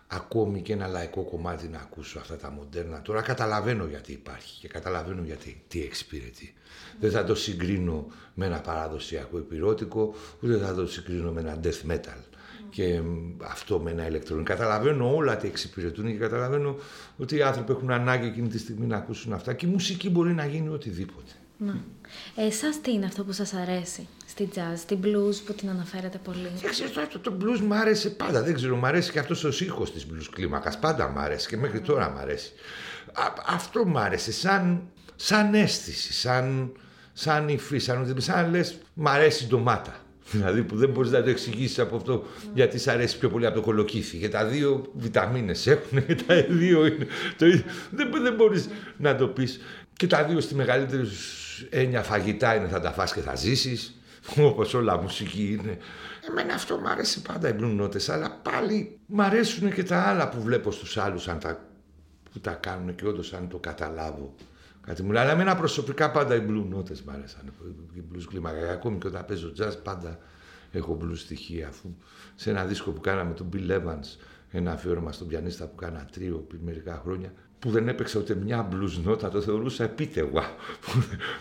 ακόμη 0.09 0.63
και 0.63 0.73
ένα 0.73 0.87
λαϊκό 0.87 1.23
κομμάτι 1.23 1.69
να 1.69 1.79
ακούσω 1.79 2.19
αυτά 2.19 2.37
τα 2.37 2.51
μοντέρνα. 2.51 3.03
Τώρα 3.03 3.23
καταλαβαίνω 3.23 3.85
γιατί 3.85 4.13
υπάρχει 4.13 4.61
και 4.61 4.69
καταλαβαίνω 4.69 5.23
γιατί 5.23 5.63
τι 5.69 5.83
εξυπηρετεί. 5.83 6.55
Δεν 7.01 7.11
θα 7.11 7.25
το 7.25 7.35
συγκρίνω 7.35 8.07
με 8.35 8.47
ένα 8.47 8.61
παραδοσιακό 8.61 9.39
επιρώτικο, 9.39 10.15
ούτε 10.43 10.57
θα 10.59 10.75
το 10.75 10.87
συγκρίνω 10.87 11.33
με 11.33 11.41
ένα 11.41 11.61
death 11.63 11.91
metal 11.91 12.21
και 12.71 13.03
αυτό 13.45 13.79
με 13.79 13.91
ένα 13.91 14.07
ηλεκτρονικό. 14.07 14.53
Καταλαβαίνω 14.53 15.15
όλα 15.15 15.37
τι 15.37 15.47
εξυπηρετούν 15.47 16.07
και 16.07 16.19
καταλαβαίνω 16.19 16.77
ότι 17.17 17.37
οι 17.37 17.43
άνθρωποι 17.43 17.73
έχουν 17.73 17.91
ανάγκη 17.91 18.27
εκείνη 18.27 18.49
τη 18.49 18.59
στιγμή 18.59 18.87
να 18.87 18.97
ακούσουν 18.97 19.33
αυτά 19.33 19.55
και 19.55 19.67
η 19.67 19.69
μουσική 19.69 20.11
μπορεί 20.11 20.33
να 20.33 20.47
γίνει 20.47 20.69
οτιδήποτε. 20.69 21.33
Ναι. 21.59 21.75
Εσάς 22.37 22.81
τι 22.81 22.93
είναι 22.93 23.07
αυτό 23.07 23.25
που 23.25 23.33
σας 23.33 23.55
αρέσει 23.55 24.09
στη 24.27 24.49
jazz, 24.55 24.77
στην 24.77 24.99
blues 25.03 25.35
που 25.47 25.53
την 25.53 25.69
αναφέρετε 25.69 26.21
πολύ; 26.25 26.51
Δεν 26.61 26.71
ξέρω, 26.71 26.89
το, 27.13 27.19
το 27.19 27.37
blues 27.41 27.61
μου 27.61 27.75
άρεσε 27.75 28.11
πάντα. 28.11 28.43
Δεν 28.43 28.55
ξέρω, 28.55 28.77
μου 28.77 28.87
αρέσει 28.87 29.11
και 29.11 29.19
αυτός 29.19 29.45
ο 29.45 29.49
ήχος 29.65 29.93
της 29.93 30.07
blues 30.11 30.27
κλίμακας. 30.31 30.79
Πάντα 30.79 31.09
μου 31.09 31.19
αρέσει 31.19 31.49
και 31.49 31.57
μέχρι 31.57 31.81
τώρα 31.81 32.11
μου 32.11 32.19
αρέσει. 32.19 32.53
αυτό 33.47 33.87
μου 33.87 33.99
άρεσε 33.99 34.33
σαν, 34.33 34.83
σαν 35.17 35.55
αίσθηση, 35.55 36.13
σαν, 36.13 36.73
σαν 37.13 37.49
υφή, 37.49 37.79
σαν, 37.79 38.15
σαν 38.19 38.51
λες, 38.51 38.79
μ' 38.95 39.09
αρέσει 39.09 39.45
η 39.45 39.47
ντομάτα. 39.47 39.97
Δηλαδή 40.33 40.63
που 40.63 40.77
δεν 40.77 40.91
μπορείς 40.91 41.11
να 41.11 41.23
το 41.23 41.31
εξηγήσεις 41.31 41.79
από 41.79 41.97
αυτό 41.97 42.25
γιατί 42.55 42.79
σ' 42.79 42.89
αρέσει 42.89 43.19
πιο 43.19 43.29
πολύ 43.29 43.47
από 43.47 43.55
το 43.55 43.61
κολοκύθι. 43.61 44.19
Και 44.19 44.29
τα 44.29 44.45
δύο 44.45 44.87
βιταμίνες 44.95 45.67
έχουν 45.67 46.05
και 46.07 46.15
τα 46.15 46.45
δύο 46.49 46.87
είναι. 46.87 47.07
Το 47.39 47.47
ίδιο. 47.47 47.65
Δεν, 47.91 48.11
δεν 48.23 48.35
μπορείς 48.35 48.69
να 48.97 49.17
το 49.17 49.29
πεις. 49.29 49.61
Και 49.97 50.07
τα 50.07 50.25
δύο 50.25 50.41
στη 50.41 50.55
μεγαλύτερη 50.55 51.09
έννοια 51.71 52.03
φαγητά 52.03 52.55
είναι 52.55 52.69
θα 52.69 52.81
τα 52.81 52.93
φας 52.93 53.13
και 53.13 53.21
θα 53.21 53.35
ζήσεις. 53.35 53.93
Όπως 54.37 54.75
όλα 54.75 55.01
μουσική 55.01 55.59
είναι. 55.61 55.79
Εμένα 56.29 56.55
αυτό 56.55 56.77
μου 56.77 56.89
αρέσει 56.89 57.23
πάντα 57.23 57.49
οι 57.49 57.55
blue 57.61 58.09
αλλά 58.09 58.31
πάλι 58.31 58.99
μου 59.07 59.23
αρέσουν 59.23 59.73
και 59.73 59.83
τα 59.83 60.03
άλλα 60.03 60.29
που 60.29 60.43
βλέπω 60.43 60.71
στους 60.71 60.97
άλλους 60.97 61.29
αν 61.29 61.39
τα, 61.39 61.69
που 62.33 62.41
τα 62.41 62.53
κάνουν 62.53 62.95
και 62.95 63.07
όντως 63.07 63.33
αν 63.33 63.49
το 63.49 63.59
καταλάβω. 63.59 64.35
Κάτι 64.89 65.03
μου 65.03 65.13
λέει, 65.13 65.23
αλλά 65.23 65.33
εμένα 65.33 65.57
προσωπικά 65.57 66.11
πάντα 66.11 66.35
οι 66.35 66.43
blue 66.49 66.75
notes 66.75 67.01
μου 67.01 67.13
άρεσαν. 67.13 67.53
Οι 67.95 68.03
blues 68.13 68.25
κλίμακα. 68.29 68.71
Ακόμη 68.71 68.99
και 68.99 69.07
όταν 69.07 69.25
παίζω 69.25 69.53
jazz 69.59 69.83
πάντα 69.83 70.19
έχω 70.73 70.99
blues 71.03 71.17
στοιχεία. 71.17 71.69
Αφού 71.69 71.95
σε 72.35 72.51
ένα 72.51 72.65
δίσκο 72.65 72.91
που 72.91 73.01
κάναμε 73.01 73.35
τον 73.35 73.49
Bill 73.53 73.71
Evans, 73.71 74.19
ένα 74.51 74.73
αφιέρωμα 74.73 75.13
στον 75.13 75.27
πιανίστα 75.27 75.67
που 75.67 75.75
κάνα 75.75 76.09
τρίο 76.13 76.37
πριν 76.37 76.61
μερικά 76.65 77.01
χρόνια, 77.05 77.33
που 77.59 77.71
δεν 77.71 77.89
έπαιξα 77.89 78.19
ούτε 78.19 78.35
μια 78.35 78.69
blues 78.73 79.01
νότα, 79.05 79.29
το 79.29 79.41
θεωρούσα 79.41 79.85
επίτευγμα. 79.85 80.43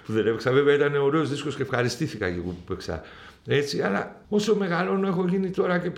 που 0.05 0.13
δεν 0.13 0.27
έπαιξα. 0.27 0.51
Βέβαια 0.51 0.75
ήταν 0.75 0.95
ωραίος 0.95 1.29
δίσκος 1.29 1.55
και 1.55 1.61
ευχαριστήθηκα 1.61 2.29
και 2.29 2.37
εγώ 2.37 2.49
που 2.49 2.63
παίξα 2.67 3.01
έτσι, 3.49 3.81
αλλά 3.81 4.21
όσο 4.29 4.55
μεγαλώνω 4.55 5.07
έχω 5.07 5.27
γίνει 5.27 5.49
τώρα 5.49 5.79
και, 5.79 5.91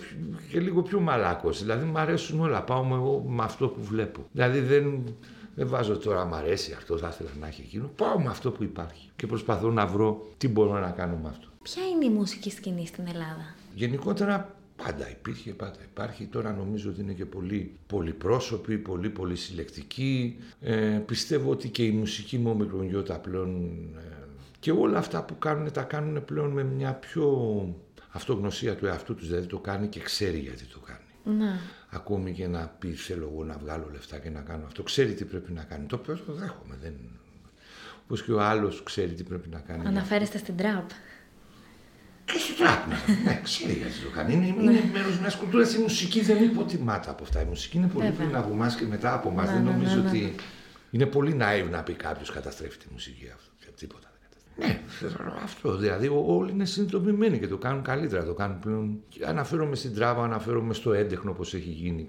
και 0.50 0.60
λίγο 0.60 0.82
πιο 0.82 1.00
μαλάκος. 1.00 1.60
Δηλαδή 1.60 1.84
μου 1.84 1.98
αρέσουν 1.98 2.40
όλα, 2.40 2.62
πάω 2.62 2.84
με, 2.84 2.96
με 3.34 3.42
αυτό 3.42 3.68
που 3.68 3.82
βλέπω. 3.82 4.26
Δηλαδή 4.32 4.60
δεν, 4.60 5.02
δεν 5.54 5.68
βάζω 5.68 5.96
τώρα 5.96 6.24
μ' 6.24 6.34
αρέσει 6.34 6.74
αυτό, 6.76 6.98
θα 6.98 7.08
ήθελα 7.08 7.30
να 7.40 7.46
έχει 7.46 7.60
εκείνο. 7.60 7.90
Πάω 7.96 8.20
με 8.20 8.28
αυτό 8.28 8.50
που 8.50 8.62
υπάρχει 8.62 9.10
και 9.16 9.26
προσπαθώ 9.26 9.70
να 9.70 9.86
βρω 9.86 10.26
τι 10.36 10.48
μπορώ 10.48 10.78
να 10.78 10.90
κάνω 10.90 11.18
με 11.22 11.28
αυτό. 11.28 11.48
Ποια 11.62 11.82
είναι 11.94 12.04
η 12.04 12.10
μουσική 12.10 12.50
σκηνή 12.50 12.86
στην 12.86 13.04
Ελλάδα; 13.06 13.54
Γενικότερα 13.74 14.54
Πάντα 14.84 15.10
υπήρχε, 15.10 15.52
πάντα 15.52 15.78
υπάρχει. 15.92 16.24
Τώρα 16.24 16.52
νομίζω 16.52 16.90
ότι 16.90 17.00
είναι 17.00 17.12
και 17.12 17.24
πολύ 17.24 17.76
πολυπρόσωποι, 17.86 18.78
πολύ 18.78 19.10
πολύ 19.10 19.36
συλλεκτικοί. 19.36 20.36
Ε, 20.60 21.02
πιστεύω 21.06 21.50
ότι 21.50 21.68
και 21.68 21.84
η 21.84 21.90
μουσική 21.90 22.38
μου 22.38 22.56
μικρογιώτα 22.56 23.18
πλέον 23.18 23.78
ε, 23.96 24.26
και 24.60 24.70
όλα 24.70 24.98
αυτά 24.98 25.24
που 25.24 25.38
κάνουν 25.38 25.72
τα 25.72 25.82
κάνουν 25.82 26.24
πλέον 26.24 26.50
με 26.50 26.64
μια 26.64 26.94
πιο 26.94 27.28
αυτογνωσία 28.10 28.76
του 28.76 28.86
εαυτού 28.86 29.14
τους. 29.14 29.26
Δηλαδή 29.28 29.46
το 29.46 29.58
κάνει 29.58 29.88
και 29.88 30.00
ξέρει 30.00 30.38
γιατί 30.38 30.64
το 30.64 30.78
κάνει. 30.78 31.38
Ναι. 31.38 31.58
Ακόμη 31.90 32.32
και 32.32 32.46
να 32.46 32.74
πει 32.78 32.88
θέλω 32.88 33.30
εγώ 33.32 33.44
να 33.44 33.58
βγάλω 33.58 33.88
λεφτά 33.92 34.18
και 34.18 34.30
να 34.30 34.40
κάνω 34.40 34.66
αυτό. 34.66 34.82
Ξέρει 34.82 35.14
τι 35.14 35.24
πρέπει 35.24 35.52
να 35.52 35.62
κάνει. 35.62 35.86
Το 35.86 35.96
οποίο 35.96 36.18
το 36.26 36.32
δέχομαι. 36.32 36.76
Δεν... 36.82 36.94
Όπως 38.04 38.22
και 38.22 38.32
ο 38.32 38.40
άλλος 38.40 38.82
ξέρει 38.82 39.12
τι 39.12 39.22
πρέπει 39.22 39.48
να 39.48 39.58
κάνει. 39.58 39.86
Αναφέρεστε 39.86 40.38
στην 40.38 40.56
τραπ. 40.56 40.90
Και 42.32 42.38
στο 42.38 42.54
τραπ, 42.62 42.86
ναι, 43.24 43.40
ξέρει 43.42 43.72
γιατί 43.72 43.92
το 44.04 44.10
κάνει. 44.14 44.32
Είναι, 44.34 44.46
είναι 44.46 44.72
ναι. 44.72 44.90
μέρος 44.92 45.18
μιας 45.20 45.36
κουλτούρας. 45.36 45.74
Η 45.74 45.78
μουσική 45.78 46.20
δεν 46.20 46.42
υποτιμάται 46.42 47.10
από 47.10 47.22
αυτά. 47.22 47.42
Η 47.42 47.44
μουσική 47.44 47.76
είναι 47.76 47.86
πολύ 47.86 48.10
πριν 48.10 48.36
από 48.36 48.52
εμάς 48.52 48.74
και 48.74 48.84
μετά 48.84 49.14
από 49.14 49.28
εμάς. 49.28 49.46
Ναι, 49.46 49.52
δεν 49.54 49.62
ναι, 49.64 49.70
νομίζω 49.70 49.96
ναι, 49.96 50.02
ναι. 50.02 50.08
ότι 50.08 50.34
είναι 50.90 51.06
πολύ 51.06 51.36
naive 51.40 51.70
να 51.70 51.82
πει 51.82 51.92
κάποιος 51.92 52.30
καταστρέφει 52.30 52.78
τη 52.78 52.86
μουσική 52.92 53.30
αυτό. 53.34 53.48
Τίποτα 53.78 54.10
δεν 54.12 54.28
καταστρέφει. 54.30 55.14
Ναι, 55.14 55.42
αυτό. 55.42 55.76
Δηλαδή 55.76 56.10
όλοι 56.26 56.50
είναι 56.50 56.64
συνειδητοποιημένοι 56.64 57.38
και 57.38 57.48
το 57.48 57.56
κάνουν 57.58 57.82
καλύτερα. 57.82 58.24
Το 58.24 58.34
κάνουν 58.34 58.58
πλέον. 58.58 59.00
Αναφέρομαι 59.26 59.76
στην 59.76 59.94
τράβα, 59.94 60.24
αναφέρομαι 60.24 60.74
στο 60.74 60.92
έντεχνο 60.92 61.32
πώς 61.32 61.54
έχει 61.54 61.70
γίνει. 61.70 62.06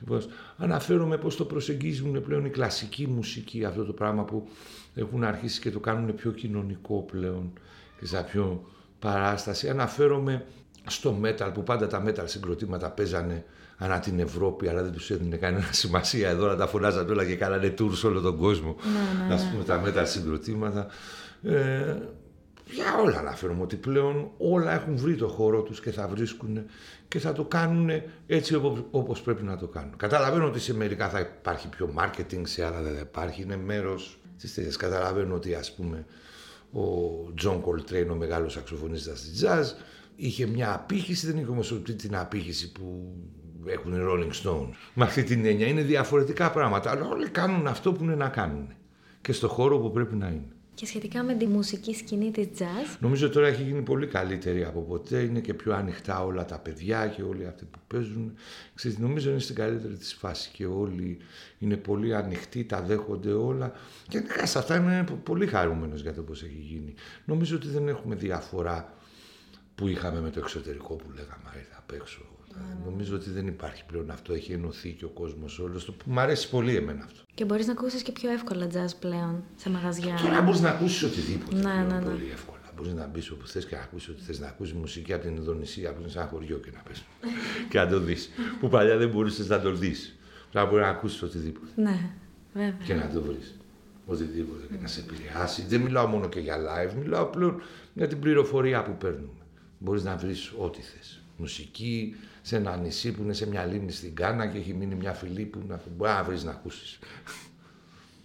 Λοιπόν, 0.00 0.22
αναφέρομαι 0.56 1.18
πώς 1.18 1.36
το 1.36 1.44
προσεγγίζουν 1.44 2.22
πλέον 2.22 2.44
η 2.44 2.50
κλασική 2.50 3.06
μουσική, 3.06 3.64
αυτό 3.64 3.84
το 3.84 3.92
πράγμα 3.92 4.24
που 4.24 4.48
έχουν 4.94 5.24
αρχίσει 5.24 5.60
και 5.60 5.70
το 5.70 5.80
κάνουν 5.80 6.14
πιο 6.14 6.30
κοινωνικό 6.30 7.04
πλέον 7.12 7.52
και 7.98 8.06
σαν 8.06 8.24
πιο 8.24 8.64
παράσταση. 8.98 9.68
Αναφέρομαι 9.68 10.44
στο 10.86 11.20
metal 11.22 11.50
που 11.54 11.62
πάντα 11.62 11.86
τα 11.86 12.04
metal 12.06 12.24
συγκροτήματα 12.24 12.90
παίζανε 12.90 13.44
ανά 13.76 13.98
την 13.98 14.18
Ευρώπη, 14.18 14.68
αλλά 14.68 14.82
δεν 14.82 14.92
τους 14.92 15.10
έδινε 15.10 15.36
κανένα 15.36 15.68
σημασία. 15.72 16.28
Εδώ 16.28 16.46
να 16.46 16.56
τα 16.56 16.66
φωνάζαν 16.66 17.10
όλα 17.10 17.24
και 17.24 17.36
κάνανε 17.36 17.74
tour 17.78 17.90
σε 17.92 18.06
όλο 18.06 18.20
τον 18.20 18.36
κόσμο. 18.36 18.76
Ναι, 18.82 19.34
ναι, 19.34 19.34
Α 19.34 19.50
πούμε 19.50 19.64
τα 19.64 19.80
μέτρα 19.80 20.04
συγκροτήματα. 20.04 20.86
Ε, 21.42 21.96
για 22.70 22.98
όλα 23.04 23.18
αναφέρομαι 23.18 23.62
ότι 23.62 23.76
πλέον 23.76 24.30
όλα 24.38 24.72
έχουν 24.72 24.96
βρει 24.96 25.14
το 25.14 25.28
χώρο 25.28 25.62
τους 25.62 25.80
και 25.80 25.90
θα 25.90 26.08
βρίσκουν 26.08 26.64
και 27.08 27.18
θα 27.18 27.32
το 27.32 27.44
κάνουν 27.44 27.90
έτσι 28.26 28.60
όπως 28.90 29.22
πρέπει 29.22 29.42
να 29.42 29.56
το 29.56 29.66
κάνουν. 29.66 29.96
Καταλαβαίνω 29.96 30.46
ότι 30.46 30.60
σε 30.60 30.74
μερικά 30.74 31.08
θα 31.08 31.20
υπάρχει 31.20 31.68
πιο 31.68 31.94
marketing, 31.98 32.40
σε 32.42 32.64
άλλα 32.64 32.82
δεν 32.82 32.94
θα 32.94 33.00
υπάρχει, 33.00 33.42
είναι 33.42 33.56
μέρος 33.56 34.18
της 34.38 34.54
τέτοιας. 34.54 34.76
Καταλαβαίνω 34.76 35.34
ότι 35.34 35.54
ας 35.54 35.74
πούμε 35.74 36.04
ο 36.72 36.82
Τζον 37.34 37.60
Κολτρέιν, 37.60 38.10
ο 38.10 38.14
μεγάλος 38.14 38.52
σαξοφωνίστας 38.52 39.20
της 39.20 39.44
jazz, 39.44 39.64
είχε 40.16 40.46
μια 40.46 40.74
απήχηση, 40.74 41.26
δεν 41.26 41.36
είχε 41.36 41.50
όμως 41.50 41.80
την 41.96 42.16
απήχηση 42.16 42.72
που 42.72 43.14
έχουν 43.66 43.92
οι 43.92 43.98
Rolling 44.00 44.44
Stones. 44.44 44.68
Με 44.94 45.04
αυτή 45.04 45.22
την 45.22 45.44
έννοια 45.44 45.66
είναι 45.66 45.82
διαφορετικά 45.82 46.50
πράγματα, 46.50 46.90
αλλά 46.90 47.08
όλοι 47.08 47.28
κάνουν 47.28 47.66
αυτό 47.66 47.92
που 47.92 48.04
είναι 48.04 48.14
να 48.14 48.28
κάνουν 48.28 48.68
και 49.20 49.32
στο 49.32 49.48
χώρο 49.48 49.78
που 49.78 49.90
πρέπει 49.90 50.14
να 50.14 50.26
είναι. 50.26 50.55
Και 50.76 50.86
σχετικά 50.86 51.22
με 51.22 51.34
τη 51.34 51.46
μουσική 51.46 51.94
σκηνή 51.94 52.30
της 52.30 52.48
jazz. 52.58 52.96
Νομίζω 53.00 53.28
τώρα 53.28 53.46
έχει 53.46 53.62
γίνει 53.62 53.82
πολύ 53.82 54.06
καλύτερη 54.06 54.64
από 54.64 54.80
ποτέ. 54.80 55.20
Είναι 55.20 55.40
και 55.40 55.54
πιο 55.54 55.74
ανοιχτά 55.74 56.24
όλα 56.24 56.44
τα 56.44 56.58
παιδιά 56.58 57.06
και 57.06 57.22
όλοι 57.22 57.46
αυτοί 57.46 57.64
που 57.64 57.78
παίζουν. 57.86 58.34
Ξέρετε, 58.74 59.02
νομίζω 59.02 59.30
είναι 59.30 59.38
στην 59.38 59.54
καλύτερη 59.54 59.94
της 59.94 60.14
φάση 60.14 60.50
και 60.52 60.66
όλοι 60.66 61.18
είναι 61.58 61.76
πολύ 61.76 62.14
ανοιχτοί, 62.14 62.64
τα 62.64 62.82
δέχονται 62.82 63.32
όλα. 63.32 63.72
Και 64.08 64.22
σε 64.44 64.58
αυτά 64.58 64.76
είμαι 64.76 65.04
πολύ 65.22 65.46
χαρούμενος 65.46 66.02
για 66.02 66.14
το 66.14 66.22
πώς 66.22 66.42
έχει 66.42 66.60
γίνει. 66.60 66.94
Νομίζω 67.24 67.56
ότι 67.56 67.68
δεν 67.68 67.88
έχουμε 67.88 68.14
διαφορά 68.14 68.94
που 69.74 69.88
είχαμε 69.88 70.20
με 70.20 70.30
το 70.30 70.40
εξωτερικό 70.40 70.94
που 70.94 71.10
λέγαμε 71.10 71.50
ήρθα 71.56 71.76
απ' 71.78 71.92
έξω. 71.92 72.20
Ναι. 72.22 72.35
Νομίζω 72.84 73.16
ότι 73.16 73.30
δεν 73.30 73.46
υπάρχει 73.46 73.84
πλέον 73.86 74.10
αυτό. 74.10 74.32
Έχει 74.32 74.52
ενωθεί 74.52 74.92
και 74.92 75.04
ο 75.04 75.08
κόσμος 75.08 75.58
όλος. 75.58 75.84
Το 75.84 75.92
που 75.92 76.04
μου 76.06 76.20
αρέσει 76.20 76.50
πολύ 76.50 76.76
εμένα 76.76 77.04
αυτό. 77.04 77.20
Και 77.34 77.44
μπορείς 77.44 77.66
να 77.66 77.72
ακούσεις 77.72 78.02
και 78.02 78.12
πιο 78.12 78.30
εύκολα 78.30 78.66
jazz 78.66 78.96
πλέον 79.00 79.44
σε 79.56 79.70
μαγαζιά. 79.70 80.18
Τώρα 80.22 80.42
μπορείς 80.42 80.60
να 80.60 80.68
ακούσεις 80.68 81.02
οτιδήποτε. 81.02 81.56
Ναι, 81.56 81.62
ναι, 81.62 81.98
ναι. 81.98 82.04
Πολύ 82.04 82.30
εύκολα. 82.32 82.56
Μπορείς 82.76 82.92
να 82.92 83.06
μπεις 83.06 83.30
όπου 83.30 83.46
θες 83.46 83.66
και 83.66 83.74
να 83.74 83.82
ακούσεις 83.82 84.08
ότι 84.08 84.22
θες 84.22 84.40
να 84.40 84.46
ακούσεις 84.46 84.72
μουσική 84.74 85.12
από 85.12 85.22
την 85.22 85.36
Ινδονησία, 85.36 85.92
που 85.92 86.00
είναι 86.00 86.10
σε 86.10 86.18
ένα 86.18 86.26
χωριό 86.28 86.56
και 86.56 86.70
να 86.74 86.80
πες. 86.88 87.04
και 87.70 87.78
να 87.78 87.88
το 87.88 88.00
δεις. 88.00 88.30
που 88.60 88.68
παλιά 88.68 88.96
δεν 88.96 89.08
μπορούσες 89.08 89.48
να 89.48 89.60
το 89.60 89.72
δεις. 89.72 90.18
Τώρα 90.50 90.66
μπορείς 90.66 90.84
να 90.84 90.90
ακούσεις 90.90 91.22
οτιδήποτε. 91.22 91.70
Ναι, 91.76 92.10
βέβαια. 92.54 92.76
Και 92.84 92.94
να 92.94 93.08
το 93.08 93.22
βρεις. 93.22 93.54
Οτιδήποτε 94.06 94.66
και 94.70 94.78
να 94.82 94.88
σε 94.88 95.00
επηρεάσει. 95.00 95.62
Δεν 95.68 95.80
μιλάω 95.80 96.06
μόνο 96.06 96.28
και 96.28 96.40
για 96.40 96.56
live, 96.56 96.94
μιλάω 96.98 97.24
πλέον 97.24 97.62
για 97.94 98.08
την 98.08 98.18
πληροφορία 98.20 98.82
που 98.82 98.96
παίρνουμε. 98.96 99.40
Μπορείς 99.78 100.04
να 100.04 100.16
βρεις 100.16 100.52
ό,τι 100.58 100.80
θες. 100.80 101.20
Μουσική, 101.36 102.16
σε 102.42 102.56
ένα 102.56 102.76
νησί 102.76 103.12
που 103.12 103.22
είναι 103.22 103.32
σε 103.32 103.48
μια 103.48 103.64
λίμνη 103.64 103.92
στην 103.92 104.14
Κάνα 104.14 104.46
και 104.46 104.58
έχει 104.58 104.74
μείνει 104.74 104.94
μια 104.94 105.12
φυλή 105.12 105.44
που 105.44 105.62
να, 105.66 105.80
μπορεί 105.96 106.10
να 106.10 106.24
βρεις 106.24 106.44
να 106.44 106.50
ακούσεις. 106.50 106.98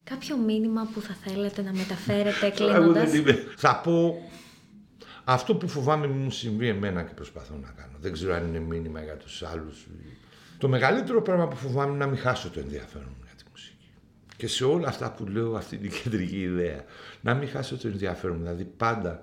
Κάποιο 0.04 0.38
μήνυμα 0.38 0.89
που 0.93 1.02
θα 1.02 1.13
θέλετε 1.13 1.62
να 1.62 1.74
μεταφέρετε 1.74 2.50
κλείνοντας; 2.58 3.12
θα 3.56 3.82
πω 3.84 4.30
αυτό 5.24 5.56
που 5.56 5.67
φοβάμαι 5.67 6.08
μου 6.08 6.32
συμβεί 6.32 6.67
εμένα 6.67 7.04
και 7.04 7.13
προσπαθώ 7.13 7.56
να 7.62 7.74
κάνω. 7.76 7.97
Δεν 8.00 8.12
ξέρω 8.12 8.34
αν 8.34 8.47
είναι 8.47 8.60
μήνυμα 8.60 9.04
για 9.04 9.17
τους 9.17 9.43
άλλους. 9.43 9.88
Το 10.58 10.67
μεγαλύτερο 10.67 11.21
πράγμα 11.21 11.47
που 11.47 11.56
φοβάμαι 11.56 11.89
είναι 11.89 12.06
να 12.06 12.08
μην 12.08 12.17
χάσω 12.17 12.50
το 12.50 12.60
ενδιαφέρον 12.60 13.08
μου 13.10 13.24
για 13.26 13.36
τη 13.36 13.43
μουσική. 13.50 13.89
Και 14.38 14.47
σε 14.47 14.65
όλα 14.65 14.88
αυτά 14.88 15.12
που 15.12 15.26
λέω 15.26 15.56
αυτή 15.56 15.78
την 15.78 15.91
κεντρική 15.91 16.41
ιδέα. 16.41 16.84
Να 17.21 17.34
μην 17.34 17.50
χάσω 17.50 17.78
το 17.78 17.88
ενδιαφέρον 17.88 18.36
μου. 18.36 18.41
Δηλαδή 18.41 18.65
πάντα 18.65 19.21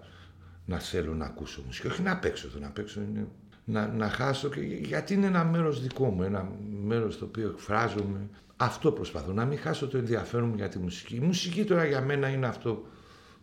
να 0.64 0.79
θέλω 0.79 1.14
να 1.14 1.24
ακούσω 1.24 1.62
μουσική. 1.66 1.87
Όχι 1.87 2.03
να 2.03 2.16
παίξω. 2.16 2.48
Το 2.48 2.59
να 2.59 2.70
παίξω 2.70 3.01
είναι 3.01 3.29
να, 3.71 3.87
να 3.87 4.09
χάσω, 4.09 4.49
και, 4.49 4.61
γιατί 4.61 5.15
είναι 5.15 5.27
ένα 5.27 5.45
μέρος 5.45 5.83
δικό 5.83 6.07
μου, 6.07 6.23
ένα 6.23 6.53
μέρος 6.85 7.19
το 7.19 7.25
οποίο 7.25 7.49
εκφράζομαι. 7.49 8.29
Αυτό 8.57 8.93
προσπαθώ, 8.93 9.33
να 9.33 9.45
μην 9.45 9.59
χάσω 9.59 9.89
το 9.89 9.99
ενδιαφέρον 9.99 10.49
μου 10.49 10.55
για 10.55 10.69
τη 10.69 10.79
μουσική. 10.79 11.15
Η 11.15 11.21
μουσική 11.21 11.65
τώρα 11.65 11.85
για 11.85 12.01
μένα 12.01 12.29
είναι 12.29 12.47
αυτό 12.47 12.87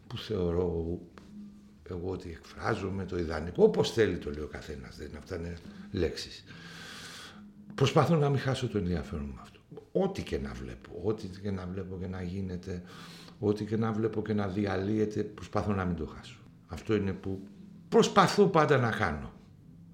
που 0.07 0.17
θεωρώ 0.17 0.99
εγώ 1.89 2.09
ότι 2.09 2.29
εκφράζομαι, 2.29 3.05
το 3.05 3.17
ιδανικό, 3.17 3.63
όπως 3.63 3.91
θέλει 3.91 4.17
το 4.17 4.31
λέει 4.31 4.43
ο 4.43 4.47
καθένας, 4.47 4.97
δεν 4.97 5.07
είναι, 5.07 5.17
αυτά 5.17 5.35
είναι 5.35 5.53
λέξεις. 5.91 6.43
Προσπαθώ 7.75 8.15
να 8.15 8.29
μην 8.29 8.39
χάσω 8.39 8.67
το 8.67 8.77
ενδιαφέρον 8.77 9.25
μου 9.25 9.39
αυτό. 9.41 9.59
Ό,τι 9.91 10.23
και 10.23 10.39
να 10.39 10.53
βλέπω, 10.53 11.01
ό,τι 11.03 11.27
και 11.27 11.51
να 11.51 11.65
βλέπω 11.65 11.97
και 11.99 12.07
να 12.07 12.21
γίνεται, 12.21 12.83
ό,τι 13.39 13.65
και 13.65 13.77
να 13.77 13.91
βλέπω 13.91 14.21
και 14.21 14.33
να 14.33 14.47
διαλύεται, 14.47 15.23
προσπαθώ 15.23 15.73
να 15.73 15.85
μην 15.85 15.95
το 15.95 16.05
χάσω. 16.05 16.39
Αυτό 16.67 16.95
είναι 16.95 17.13
που 17.13 17.47
προσπαθώ 17.89 18.47
πάντα 18.47 18.77
να 18.77 18.91
κάνω. 18.91 19.34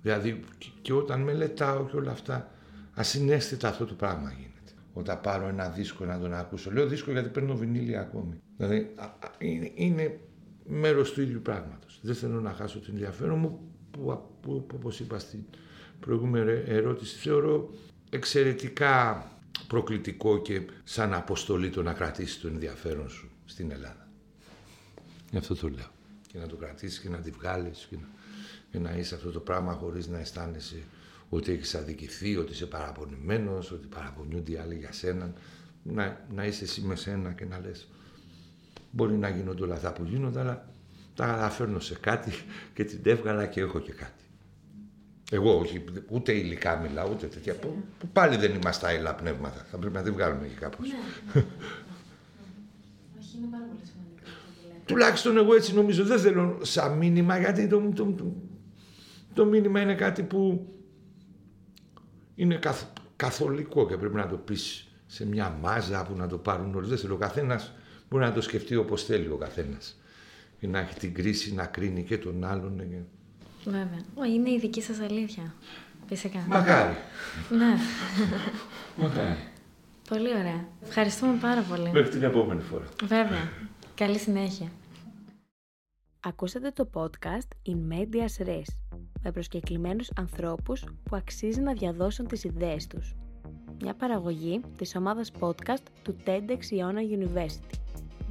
Δηλαδή 0.02 0.44
και 0.82 0.94
όταν 0.94 1.22
μελετάω 1.22 1.86
και 1.86 1.96
όλα 1.96 2.12
αυτά, 2.12 2.52
ασυναίσθητα 2.94 3.68
αυτό 3.68 3.86
το 3.86 3.94
πράγμα 3.94 4.32
γίνεται. 4.32 4.52
Όταν 4.94 5.22
πάρω 5.22 5.48
ένα 5.48 5.70
δίσκο 5.70 6.06
να 6.06 6.20
τον 6.20 6.34
ακούσω. 6.34 6.72
Λέω 6.72 6.88
δίσκο 6.88 7.12
γιατί 7.12 7.30
παίρνω 7.30 7.56
βινίλια 7.56 8.02
ακόμη. 8.02 8.42
Δηλαδή 8.58 8.96
είναι, 9.38 9.72
είναι 9.76 10.20
μέρος 10.66 11.12
του 11.12 11.22
ίδιου 11.22 11.42
πράγματος. 11.42 12.00
Δεν 12.02 12.16
θέλω 12.16 12.42
να 12.42 12.54
χάσω 12.54 12.80
την 12.80 12.94
ενδιαφέρον 12.94 13.40
μου 13.40 13.60
που, 13.92 14.30
που, 14.42 14.66
που 14.66 14.76
όπως 14.76 15.00
είπα 15.00 15.20
στην 15.20 15.40
προηγούμενη 16.00 16.64
ερώτηση 16.66 17.18
θεωρώ 17.18 17.74
εξαιρετικά 18.10 19.26
προκλητικό 19.68 20.42
και 20.42 20.62
σαν 20.84 21.14
αποστολή 21.14 21.70
το 21.70 21.84
να 21.84 21.94
κρατήσεις 21.94 22.40
το 22.40 22.48
ενδιαφέρον 22.48 23.10
σου 23.10 23.30
στην 23.46 23.72
Ελλάδα. 23.72 24.08
Γι' 25.32 25.38
αυτό 25.38 25.56
το 25.56 25.70
λέω. 25.70 25.92
Και 26.28 26.38
να 26.38 26.48
το 26.48 26.56
κρατήσεις 26.56 27.00
και 27.00 27.10
να 27.10 27.18
τη 27.18 27.30
βγάλεις 27.30 27.88
και 27.90 27.96
να 27.96 28.08
και 28.72 28.80
να 28.80 28.92
είσαι 28.92 29.16
αυτό 29.16 29.32
το 29.32 29.40
πράγμα 29.40 29.74
χωρίς 29.74 30.08
να 30.08 30.20
αισθάνεσαι 30.20 30.84
ότι 31.30 31.52
έχεις 31.52 31.76
αδικηθεί, 31.76 32.38
ότι 32.38 32.52
είσαι 32.52 32.66
παραπονημένος, 32.66 33.72
ότι 33.72 33.88
παραπονιούνται 33.88 34.52
οι 34.52 34.58
άλλοι 34.58 34.76
για 34.76 34.92
σένα. 34.92 35.34
Να, 35.84 36.26
να 36.34 36.46
είσαι 36.46 36.64
εσύ 36.64 36.82
με 36.82 36.96
σένα 36.96 37.32
και 37.32 37.46
να 37.46 37.60
λες 37.60 37.88
μπορεί 38.92 39.14
να 39.14 39.30
γίνονται 39.30 39.64
όλα 39.64 39.74
αυτά 39.74 39.94
που 39.94 40.04
γίνονται, 40.04 40.40
αλλά 40.40 40.70
τα 41.16 41.26
καταφέρνω 41.26 41.80
σε 41.80 41.96
κάτι 41.96 42.32
και 42.74 42.84
την 42.84 43.00
έβγαλα 43.04 43.46
και 43.46 43.62
έχω 43.62 43.80
και 43.80 43.92
κάτι. 43.92 44.24
Εγώ 45.32 45.58
όχι, 45.58 45.84
ούτε 46.10 46.32
υλικά 46.32 46.78
μιλάω, 46.78 47.10
ούτε 47.12 47.28
τέτοια, 47.28 47.56
που, 47.56 47.84
που 48.00 48.08
πάλι 48.08 48.36
δεν 48.36 48.54
είμαστε 48.54 48.88
άειλα 48.88 49.16
πνεύματα. 49.16 49.66
Θα 49.72 49.78
πρέπει 49.78 49.96
να 49.96 50.02
τη 50.02 50.12
βγάλουμε 50.12 50.48
και 50.48 50.60
κάπως. 50.60 50.88
Ναι, 50.88 50.94
ναι, 50.94 51.02
ναι. 51.34 51.42
Όχι, 53.20 53.38
είναι 53.38 53.48
πάρα 53.52 53.64
πολύ 53.64 53.80
σημαντικό. 53.84 54.30
Τουλάχιστον 54.86 55.38
εγώ 55.38 55.54
έτσι 55.54 55.74
νομίζω, 55.74 56.04
δεν 56.04 56.20
θέλω 56.20 56.58
σαν 56.62 56.98
μήνυμα, 56.98 57.40
γιατί 57.40 57.68
το, 57.68 57.92
το, 57.96 58.06
το, 58.06 58.34
το 59.34 59.46
μήνυμα 59.46 59.82
είναι 59.82 59.96
κάτι 59.96 60.24
που 60.24 60.68
είναι 62.36 62.56
καθ, 62.56 62.84
καθολικό 63.16 63.88
και 63.88 63.98
πρέπει 63.98 64.16
να 64.16 64.28
το 64.28 64.38
πεις 64.38 64.88
σε 65.06 65.26
μια 65.26 65.58
μάζα 65.62 66.06
που 66.06 66.16
να 66.16 66.28
το 66.28 66.38
πάρουν 66.38 66.76
όλοι. 66.76 66.88
Δεν 66.88 66.98
θέλω 66.98 67.14
ο 67.14 67.18
καθένας 67.18 67.74
μπορεί 68.10 68.24
να 68.24 68.32
το 68.32 68.42
σκεφτεί 68.42 68.76
όπως 68.76 69.04
θέλει 69.04 69.28
ο 69.28 69.36
καθένας 69.38 70.00
και 70.60 70.68
να 70.68 70.80
έχει 70.80 70.94
την 70.94 71.14
κρίση 71.14 71.54
να 71.54 71.66
κρίνει 71.66 72.04
και 72.04 72.18
τον 72.18 72.44
άλλον. 72.44 72.78
Και... 72.78 72.98
Βέβαια. 73.70 74.30
Είναι 74.34 74.50
η 74.50 74.60
δική 74.60 74.82
σας 74.82 75.00
αλήθεια. 75.00 75.54
Φυσικά. 76.08 76.40
Μακάρι. 76.48 76.96
Ναι. 77.50 77.76
Μακάρι. 78.96 79.38
Πολύ 80.10 80.30
ωραία. 80.30 80.68
Ευχαριστούμε 80.84 81.38
πάρα 81.42 81.62
πολύ. 81.62 81.92
Μέχρι 81.92 82.10
την 82.10 82.24
επόμενη 82.24 82.62
φορά. 82.62 82.86
Βέβαια. 83.04 83.52
Καλή 83.96 84.18
συνέχεια. 84.18 84.68
Ακούσατε 86.20 86.72
το 86.72 86.90
podcast 86.94 87.70
In 87.70 87.94
Medias 87.94 88.48
Res 88.48 88.91
με 89.24 89.32
προσκεκλημένους 89.32 90.12
ανθρώπους 90.16 90.84
που 91.04 91.16
αξίζει 91.16 91.62
να 91.62 91.74
διαδώσουν 91.74 92.28
τις 92.28 92.44
ιδέες 92.44 92.88
τους. 92.88 93.16
Μια 93.82 93.94
παραγωγή 93.94 94.62
της 94.78 94.96
ομάδας 94.96 95.32
podcast 95.40 95.84
του 96.04 96.16
TEDx 96.26 96.60
Iona 96.60 97.20
University. 97.20 97.80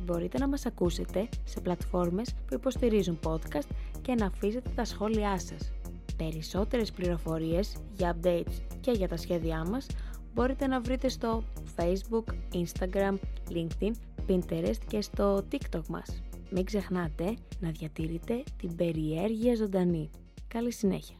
Μπορείτε 0.05 0.39
να 0.39 0.49
μας 0.49 0.67
ακούσετε 0.67 1.29
σε 1.45 1.61
πλατφόρμες 1.61 2.35
που 2.47 2.55
υποστηρίζουν 2.55 3.19
podcast 3.25 3.69
και 4.03 4.15
να 4.15 4.27
αφήσετε 4.27 4.71
τα 4.75 4.85
σχόλιά 4.85 5.39
σας. 5.39 5.73
Περισσότερες 6.17 6.91
πληροφορίες 6.93 7.77
για 7.97 8.17
updates 8.17 8.63
και 8.81 8.91
για 8.91 9.09
τα 9.09 9.17
σχέδιά 9.17 9.65
μας 9.65 9.87
μπορείτε 10.35 10.67
να 10.67 10.81
βρείτε 10.81 11.09
στο 11.09 11.43
Facebook, 11.77 12.25
Instagram, 12.55 13.19
LinkedIn, 13.51 13.93
Pinterest 14.29 14.79
και 14.87 15.01
στο 15.01 15.45
TikTok 15.53 15.87
μας. 15.89 16.23
Μην 16.51 16.65
ξεχνάτε 16.65 17.35
να 17.61 17.71
διατηρείτε 17.71 18.43
την 18.57 18.77
περιέργεια 18.77 19.55
ζωντανή. 19.57 20.11
Καλή 20.55 20.73
συνέχεια. 20.73 21.17